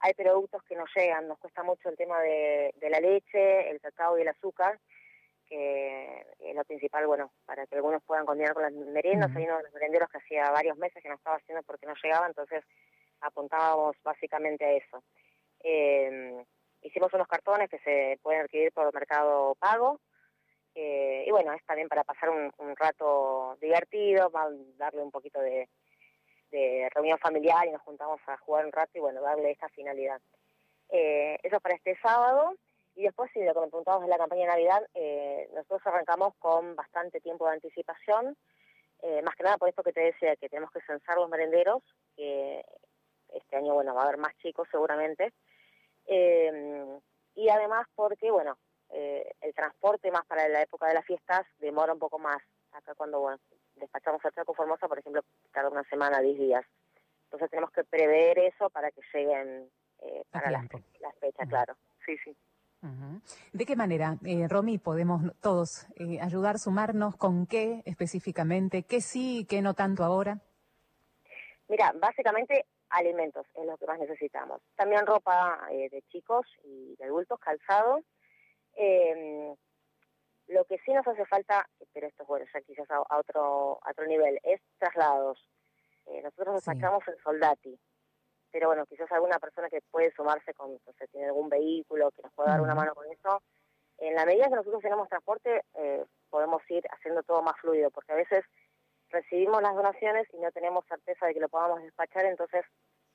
hay 0.00 0.14
productos 0.14 0.62
que 0.64 0.76
no 0.76 0.84
llegan, 0.94 1.28
nos 1.28 1.38
cuesta 1.38 1.62
mucho 1.62 1.88
el 1.88 1.96
tema 1.96 2.20
de, 2.20 2.72
la 2.82 3.00
leche, 3.00 3.70
el 3.70 3.80
cacao 3.80 4.18
y 4.18 4.22
el 4.22 4.28
azúcar, 4.28 4.78
que 5.46 6.26
es 6.40 6.54
lo 6.54 6.64
principal, 6.64 7.06
bueno, 7.06 7.32
para 7.46 7.66
que 7.66 7.76
algunos 7.76 8.02
puedan 8.02 8.26
continuar 8.26 8.54
con 8.54 8.64
las 8.64 8.72
meriendas. 8.72 9.34
Hay 9.34 9.44
uno 9.44 9.58
de 9.58 9.62
los 9.62 9.72
merenderos 9.72 10.10
que 10.10 10.18
hacía 10.18 10.50
varios 10.50 10.76
meses 10.76 11.02
que 11.02 11.08
no 11.08 11.14
estaba 11.14 11.36
haciendo 11.36 11.62
porque 11.62 11.86
no 11.86 11.94
llegaba, 12.02 12.26
entonces 12.26 12.64
apuntábamos 13.20 13.96
básicamente 14.02 14.64
a 14.64 14.72
eso. 14.72 15.02
Eh, 15.60 16.44
hicimos 16.82 17.12
unos 17.14 17.28
cartones 17.28 17.70
que 17.70 17.78
se 17.78 18.18
pueden 18.22 18.42
adquirir 18.42 18.72
por 18.72 18.92
mercado 18.92 19.54
pago, 19.54 20.00
eh, 20.78 21.24
y 21.26 21.30
bueno, 21.30 21.54
es 21.54 21.64
también 21.64 21.88
para 21.88 22.04
pasar 22.04 22.28
un, 22.28 22.52
rato 22.76 23.56
divertido, 23.62 24.30
darle 24.76 25.02
un 25.02 25.10
poquito 25.10 25.40
de, 25.40 25.68
reunión 26.94 27.18
familiar 27.18 27.66
y 27.66 27.70
nos 27.70 27.82
juntamos 27.82 28.20
a 28.26 28.36
jugar 28.38 28.64
un 28.64 28.72
rato 28.72 28.92
y 28.94 29.00
bueno, 29.00 29.20
darle 29.20 29.50
esta 29.50 29.68
finalidad. 29.70 30.20
Eh, 30.90 31.38
eso 31.42 31.60
para 31.60 31.74
este 31.74 31.96
sábado. 31.96 32.54
Y 32.94 33.02
después, 33.02 33.30
si 33.32 33.42
lo 33.42 33.52
que 33.52 33.60
me 33.60 33.66
preguntabas 33.66 34.02
de 34.02 34.08
la 34.08 34.16
campaña 34.16 34.42
de 34.42 34.48
Navidad, 34.48 34.82
eh, 34.94 35.50
nosotros 35.54 35.82
arrancamos 35.84 36.34
con 36.38 36.76
bastante 36.76 37.20
tiempo 37.20 37.46
de 37.46 37.54
anticipación, 37.54 38.36
más 39.22 39.36
que 39.36 39.44
nada 39.44 39.58
por 39.58 39.68
esto 39.68 39.82
que 39.82 39.92
te 39.92 40.00
decía, 40.00 40.36
que 40.36 40.48
tenemos 40.48 40.70
que 40.70 40.80
censar 40.80 41.16
los 41.16 41.28
merenderos, 41.28 41.82
que 42.16 42.64
este 43.34 43.56
año, 43.56 43.74
bueno, 43.74 43.94
va 43.94 44.02
a 44.02 44.04
haber 44.04 44.16
más 44.16 44.36
chicos 44.38 44.66
seguramente. 44.70 45.32
y 46.06 47.48
además 47.50 47.86
porque, 47.94 48.30
bueno, 48.30 48.56
eh, 48.90 49.32
el 49.40 49.54
transporte 49.54 50.10
más 50.10 50.24
para 50.26 50.48
la 50.48 50.62
época 50.62 50.86
de 50.86 50.94
las 50.94 51.04
fiestas 51.04 51.46
demora 51.58 51.92
un 51.92 51.98
poco 51.98 52.18
más. 52.18 52.42
Acá 52.72 52.94
cuando 52.94 53.20
bueno, 53.20 53.38
despachamos 53.76 54.24
el 54.24 54.32
Chaco 54.32 54.54
Formosa, 54.54 54.88
por 54.88 54.98
ejemplo, 54.98 55.22
tarda 55.52 55.70
una 55.70 55.84
semana, 55.84 56.20
10 56.20 56.38
días. 56.38 56.64
Entonces 57.24 57.50
tenemos 57.50 57.70
que 57.72 57.84
prever 57.84 58.38
eso 58.38 58.70
para 58.70 58.90
que 58.90 59.00
lleguen 59.12 59.68
eh, 60.00 60.24
para 60.30 60.50
las 60.50 60.64
la 61.00 61.12
fechas, 61.20 61.48
claro. 61.48 61.76
Sí, 62.04 62.16
sí. 62.24 62.36
¿De 63.52 63.66
qué 63.66 63.74
manera, 63.74 64.16
eh, 64.24 64.46
Romy, 64.48 64.78
podemos 64.78 65.20
todos 65.40 65.88
eh, 65.96 66.20
ayudar, 66.20 66.58
sumarnos? 66.58 67.16
¿Con 67.16 67.46
qué 67.46 67.82
específicamente? 67.84 68.84
¿Qué 68.84 69.00
sí 69.00 69.40
y 69.40 69.44
qué 69.44 69.60
no 69.60 69.74
tanto 69.74 70.04
ahora? 70.04 70.38
Mira, 71.68 71.92
básicamente 71.96 72.66
alimentos 72.90 73.44
es 73.54 73.66
lo 73.66 73.76
que 73.76 73.86
más 73.86 73.98
necesitamos. 73.98 74.62
También 74.76 75.04
ropa 75.04 75.66
de 75.68 76.00
chicos 76.12 76.46
y 76.62 76.94
de 76.96 77.06
adultos, 77.06 77.40
calzado, 77.40 78.04
eh, 78.76 79.54
lo 80.48 80.64
que 80.64 80.78
sí 80.78 80.92
nos 80.92 81.06
hace 81.06 81.24
falta, 81.26 81.68
pero 81.92 82.06
esto 82.06 82.22
es 82.22 82.28
bueno, 82.28 82.46
ya 82.52 82.60
quizás 82.60 82.88
a, 82.90 83.18
otro, 83.18 83.80
otro 83.88 84.06
nivel, 84.06 84.38
es 84.42 84.60
traslados. 84.78 85.38
Eh, 86.06 86.22
nosotros 86.22 86.54
nos 86.54 86.64
sacamos 86.64 87.02
el 87.08 87.18
soldati, 87.22 87.78
pero 88.52 88.68
bueno, 88.68 88.86
quizás 88.86 89.10
alguna 89.10 89.38
persona 89.38 89.68
que 89.68 89.80
puede 89.90 90.12
sumarse 90.12 90.54
con, 90.54 90.72
no 90.72 90.92
sé, 90.98 91.08
tiene 91.08 91.26
algún 91.26 91.48
vehículo 91.48 92.12
que 92.12 92.22
nos 92.22 92.32
pueda 92.32 92.50
dar 92.50 92.60
una 92.60 92.74
mano 92.74 92.94
con 92.94 93.10
eso. 93.10 93.42
En 93.98 94.14
la 94.14 94.24
medida 94.24 94.48
que 94.48 94.56
nosotros 94.56 94.82
tenemos 94.82 95.08
transporte, 95.08 95.62
eh, 95.74 96.04
podemos 96.30 96.62
ir 96.70 96.84
haciendo 96.90 97.22
todo 97.22 97.42
más 97.42 97.58
fluido, 97.60 97.90
porque 97.90 98.12
a 98.12 98.16
veces 98.16 98.44
recibimos 99.10 99.62
las 99.62 99.74
donaciones 99.74 100.28
y 100.32 100.38
no 100.38 100.52
tenemos 100.52 100.84
certeza 100.86 101.26
de 101.26 101.34
que 101.34 101.40
lo 101.40 101.48
podamos 101.48 101.82
despachar, 101.82 102.24
entonces 102.26 102.64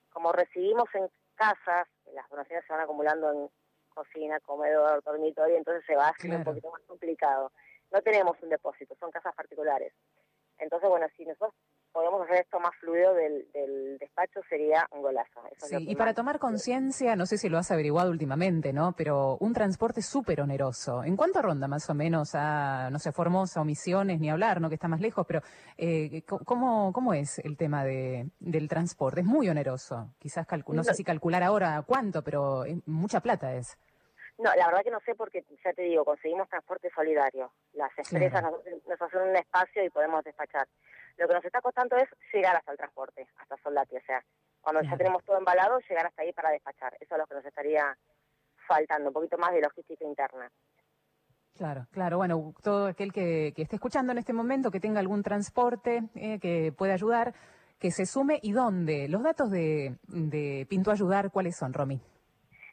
como 0.10 0.32
recibimos 0.32 0.93
en 0.93 1.10
casas, 1.36 1.88
las 2.13 2.30
donaciones 2.30 2.65
se 2.65 2.74
van 2.74 2.82
acumulando 2.82 3.32
en 3.32 3.50
cocina, 3.92 4.40
comedor, 4.40 5.04
dormitorio, 5.04 5.58
entonces 5.58 5.84
se 5.86 5.96
va 5.96 6.10
haciendo 6.10 6.38
un 6.38 6.44
poquito 6.44 6.72
más 6.72 6.82
complicado. 6.88 7.52
No 7.92 8.02
tenemos 8.02 8.42
un 8.42 8.50
depósito, 8.50 8.96
son 9.00 9.12
casas 9.12 9.36
particulares. 9.36 9.94
Entonces, 10.58 10.90
bueno, 10.90 11.08
si 11.18 11.26
nosotros 11.26 11.54
podemos 11.92 12.22
hacer 12.22 12.42
esto 12.42 12.60
más 12.60 12.76
fluido 12.80 13.14
del, 13.14 13.98
despacho 14.00 14.42
sería 14.50 14.88
un 14.92 15.02
golazo. 15.02 15.42
sí, 15.58 15.76
y 15.80 15.96
para 15.96 16.14
tomar 16.14 16.40
conciencia, 16.40 17.16
no 17.16 17.26
sé 17.26 17.38
si 17.38 17.50
lo 17.50 17.58
has 17.58 17.72
averiguado 17.72 18.12
últimamente, 18.12 18.74
¿no? 18.74 18.94
Pero 18.98 19.38
un 19.40 19.54
transporte 19.54 20.02
súper 20.02 20.42
oneroso. 20.42 21.04
¿En 21.04 21.16
cuánto 21.16 21.42
ronda 21.42 21.68
más 21.68 21.90
o 21.90 21.94
menos 21.94 22.36
a, 22.36 22.90
no 22.90 23.00
sé, 23.00 23.12
Formosa 23.12 23.62
o 23.62 23.66
Misiones, 23.66 24.20
ni 24.20 24.30
hablar, 24.30 24.62
¿no? 24.62 24.70
Que 24.70 24.76
está 24.76 24.88
más 24.88 25.02
lejos, 25.02 25.26
pero 25.28 25.42
eh, 25.78 26.24
¿cómo, 26.26 26.92
¿cómo 26.94 27.14
es 27.14 27.40
el 27.40 27.58
tema 27.58 27.84
de, 27.84 28.30
del 28.40 28.68
transporte? 28.68 29.22
Es 29.22 29.26
muy 29.26 29.50
oneroso. 29.50 30.14
Quizás, 30.20 30.48
no, 30.68 30.84
sé 30.84 30.94
si 30.94 31.04
calcular 31.04 31.44
ahora 31.44 31.84
cuánto, 31.86 32.24
pero 32.24 32.64
mucha 32.86 33.20
plata 33.20 33.54
es. 33.56 33.78
No, 34.38 34.50
la 34.56 34.66
verdad 34.68 34.82
que 34.84 34.92
no 34.92 35.00
sé 35.02 35.14
porque, 35.14 35.44
ya 35.64 35.72
te 35.74 35.84
digo, 35.84 36.04
conseguimos 36.04 36.50
transporte 36.50 36.90
solidario. 36.96 37.52
Las 37.74 37.92
empresas 37.98 38.44
nos, 38.44 39.02
hacen 39.02 39.22
un 39.22 39.36
espacio 39.36 39.84
y 39.84 39.90
podemos 39.90 40.24
despachar. 40.24 40.68
Lo 41.22 41.28
que 41.28 41.36
nos 41.36 41.46
está 41.46 41.62
costando 41.62 41.96
es 41.98 42.10
llegar 42.34 42.56
hasta 42.56 42.72
el 42.72 42.78
transporte, 42.80 43.28
hasta 43.38 43.56
Soldati. 43.58 43.96
O 43.96 44.02
sea, 44.02 44.24
cuando 44.60 44.82
ya 44.82 44.98
tenemos 44.98 45.24
todo 45.24 45.38
embalado, 45.38 45.78
llegar 45.88 46.08
hasta 46.08 46.24
ahí 46.24 46.34
para 46.34 46.50
despachar. 46.50 46.98
Eso 47.00 47.14
es 47.14 47.20
lo 47.20 47.28
que 47.28 47.36
nos 47.36 47.46
estaría 47.46 47.96
faltando, 48.68 49.10
un 49.10 49.14
poquito 49.14 49.38
más 49.38 49.54
de 49.54 49.62
logística 49.62 50.04
interna. 50.04 50.50
Claro, 51.56 51.86
claro. 51.92 52.18
Bueno, 52.18 52.56
todo 52.64 52.88
aquel 52.88 53.14
que, 53.14 53.54
esté 53.56 53.76
escuchando 53.76 54.12
en 54.14 54.18
este 54.18 54.34
momento, 54.34 54.72
que 54.72 54.80
tenga 54.80 55.00
algún 55.00 55.22
transporte 55.22 56.10
eh, 56.16 56.40
que 56.40 56.74
pueda 56.76 56.96
ayudar, 56.96 57.36
que 57.78 57.92
se 57.92 58.08
sume 58.08 58.40
y 58.42 58.52
dónde. 58.52 59.08
Los 59.08 59.22
datos 59.22 59.52
de, 59.52 59.98
de 60.08 60.66
Pinto 60.68 60.90
Ayudar, 60.90 61.30
¿cuáles 61.30 61.56
son, 61.56 61.72
Romy? 61.72 62.02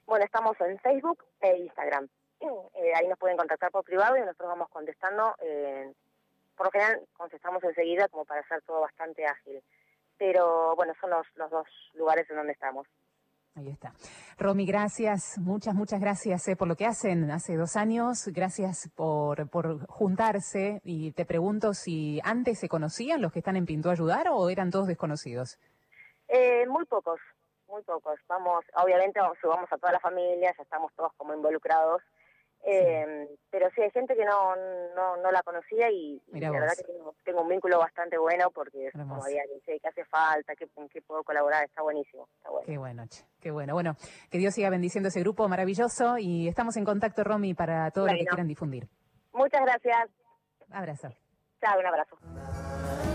Bueno, 0.07 0.25
estamos 0.25 0.59
en 0.63 0.79
Facebook 0.79 1.23
e 1.43 1.55
Instagram. 1.59 2.09
Eh, 2.41 2.93
ahí 2.95 3.09
nos 3.09 3.19
pueden 3.19 3.37
contactar 3.37 3.73
por 3.73 3.83
privado 3.83 4.17
y 4.17 4.21
nosotros 4.21 4.49
vamos 4.49 4.69
contestando. 4.69 5.35
Eh, 5.41 5.93
por 6.59 6.67
lo 6.67 6.71
general 6.73 7.01
contestamos 7.17 7.63
enseguida 7.65 8.09
como 8.09 8.25
para 8.25 8.41
hacer 8.41 8.61
todo 8.63 8.81
bastante 8.81 9.25
ágil. 9.25 9.63
Pero 10.19 10.75
bueno, 10.75 10.93
son 11.01 11.11
los, 11.11 11.27
los 11.37 11.51
dos 11.51 11.67
lugares 11.95 12.29
en 12.29 12.37
donde 12.37 12.53
estamos. 12.53 12.87
Ahí 13.55 13.71
está. 13.71 13.93
Romy, 14.37 14.67
gracias, 14.67 15.39
muchas, 15.39 15.75
muchas 15.75 16.01
gracias 16.01 16.47
eh, 16.49 16.57
por 16.57 16.69
lo 16.69 16.77
que 16.77 16.87
hacen 16.87 17.31
hace 17.31 17.57
dos 17.57 17.77
años. 17.77 18.29
Gracias 18.29 18.91
por, 18.95 19.49
por 19.49 19.87
juntarse. 19.87 20.81
Y 20.85 21.13
te 21.13 21.25
pregunto 21.25 21.75
si 21.75 22.21
antes 22.23 22.59
se 22.59 22.69
conocían 22.69 23.23
los 23.23 23.33
que 23.33 23.39
están 23.39 23.57
en 23.57 23.67
Pinto 23.67 23.91
Ayudar 23.91 24.29
o 24.31 24.51
eran 24.51 24.71
todos 24.71 24.87
desconocidos. 24.87 25.59
Eh, 26.29 26.67
muy 26.67 26.85
pocos, 26.85 27.21
muy 27.69 27.83
pocos. 27.83 28.19
Vamos, 28.29 28.65
obviamente 28.75 29.21
vamos, 29.21 29.39
subamos 29.41 29.73
a 29.73 29.79
toda 29.79 29.93
la 29.93 30.01
familia, 30.01 30.53
ya 30.57 30.63
estamos 30.63 30.93
todos 30.95 31.13
como 31.17 31.35
involucrados. 31.35 32.03
Eh, 32.65 33.29
Pero 33.51 33.71
sí, 33.75 33.81
hay 33.81 33.91
gente 33.91 34.15
que 34.15 34.25
no, 34.25 34.55
no, 34.95 35.17
no 35.17 35.33
la 35.33 35.43
conocía 35.43 35.91
y, 35.91 36.21
y 36.33 36.41
la 36.41 36.51
verdad 36.51 36.75
que 36.77 36.85
tengo, 36.85 37.15
tengo, 37.25 37.43
un 37.43 37.49
vínculo 37.49 37.79
bastante 37.79 38.19
bueno 38.19 38.51
porque 38.51 38.91
como 38.93 39.25
había 39.25 39.43
que 39.65 39.89
hace 39.89 40.05
falta, 40.05 40.55
qué, 40.55 40.69
en 40.77 40.89
qué 40.89 41.01
puedo 41.01 41.23
colaborar, 41.23 41.65
está 41.65 41.83
buenísimo, 41.83 42.29
está 42.37 42.51
bueno. 42.51 42.67
Qué 42.67 42.79
bueno, 42.79 43.07
che, 43.07 43.25
qué 43.41 43.51
bueno. 43.51 43.75
Bueno, 43.75 43.97
que 44.31 44.39
Dios 44.39 44.55
siga 44.55 44.71
bendiciendo 44.71 45.09
ese 45.09 45.21
grupo 45.21 45.49
maravilloso 45.49 46.19
y 46.19 46.49
estamos 46.49 46.77
en 46.77 46.85
contacto, 46.85 47.25
Romy, 47.25 47.55
para 47.55 47.91
todo 47.91 48.05
bueno. 48.05 48.19
lo 48.19 48.25
que 48.25 48.29
quieran 48.29 48.49
difundir. 48.49 48.89
Muchas 49.33 49.63
gracias. 49.63 50.11
Abrazo. 50.71 51.09
Chao, 51.61 51.79
un 51.79 51.87
abrazo. 51.87 53.08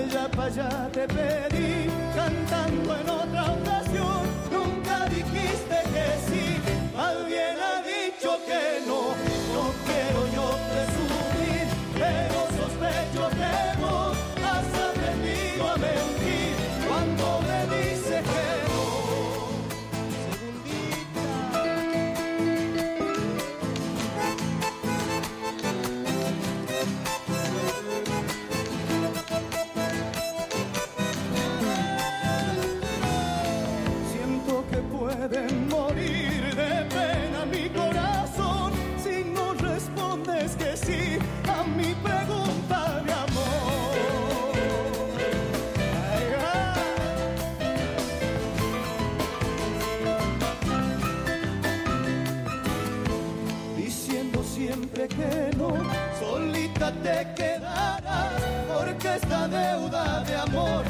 allá 0.00 0.28
para 0.28 0.44
allá 0.44 0.88
te 0.92 1.06
pedí, 1.06 1.86
cantando 2.14 2.96
en 2.96 3.08
otra 3.08 3.52
ocasión, 3.52 4.22
nunca 4.50 5.06
dijiste 5.06 5.76
que 5.92 6.06
sí, 6.26 6.60
alguien 6.96 7.56
ha 7.60 7.82
dicho 7.82 8.38
que 8.46 8.86
no. 8.86 9.29
quedará, 57.24 58.30
porque 58.68 59.08
esta 59.08 59.48
deuda 59.48 60.22
de 60.24 60.34
amor 60.34 60.89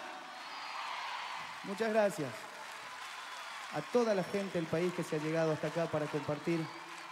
Muchas 1.63 1.93
gracias 1.93 2.29
a 3.73 3.81
toda 3.93 4.15
la 4.15 4.23
gente 4.23 4.57
del 4.57 4.65
país 4.65 4.91
que 4.93 5.03
se 5.03 5.15
ha 5.15 5.19
llegado 5.19 5.51
hasta 5.51 5.67
acá 5.67 5.85
para 5.85 6.07
compartir 6.07 6.59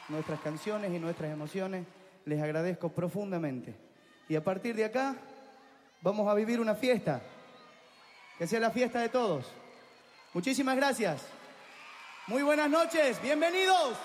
nuestras 0.07 0.39
canciones 0.39 0.91
y 0.91 0.97
nuestras 0.97 1.31
emociones. 1.31 1.85
Les 2.25 2.41
agradezco 2.41 2.89
profundamente. 2.89 3.75
Y 4.27 4.35
a 4.35 4.43
partir 4.43 4.75
de 4.75 4.85
acá 4.85 5.15
vamos 6.01 6.27
a 6.27 6.33
vivir 6.33 6.59
una 6.59 6.73
fiesta, 6.73 7.21
que 8.37 8.47
sea 8.47 8.59
la 8.59 8.71
fiesta 8.71 8.99
de 9.01 9.09
todos. 9.09 9.45
Muchísimas 10.33 10.75
gracias. 10.75 11.21
Muy 12.25 12.41
buenas 12.41 12.69
noches, 12.69 13.21
bienvenidos. 13.21 13.97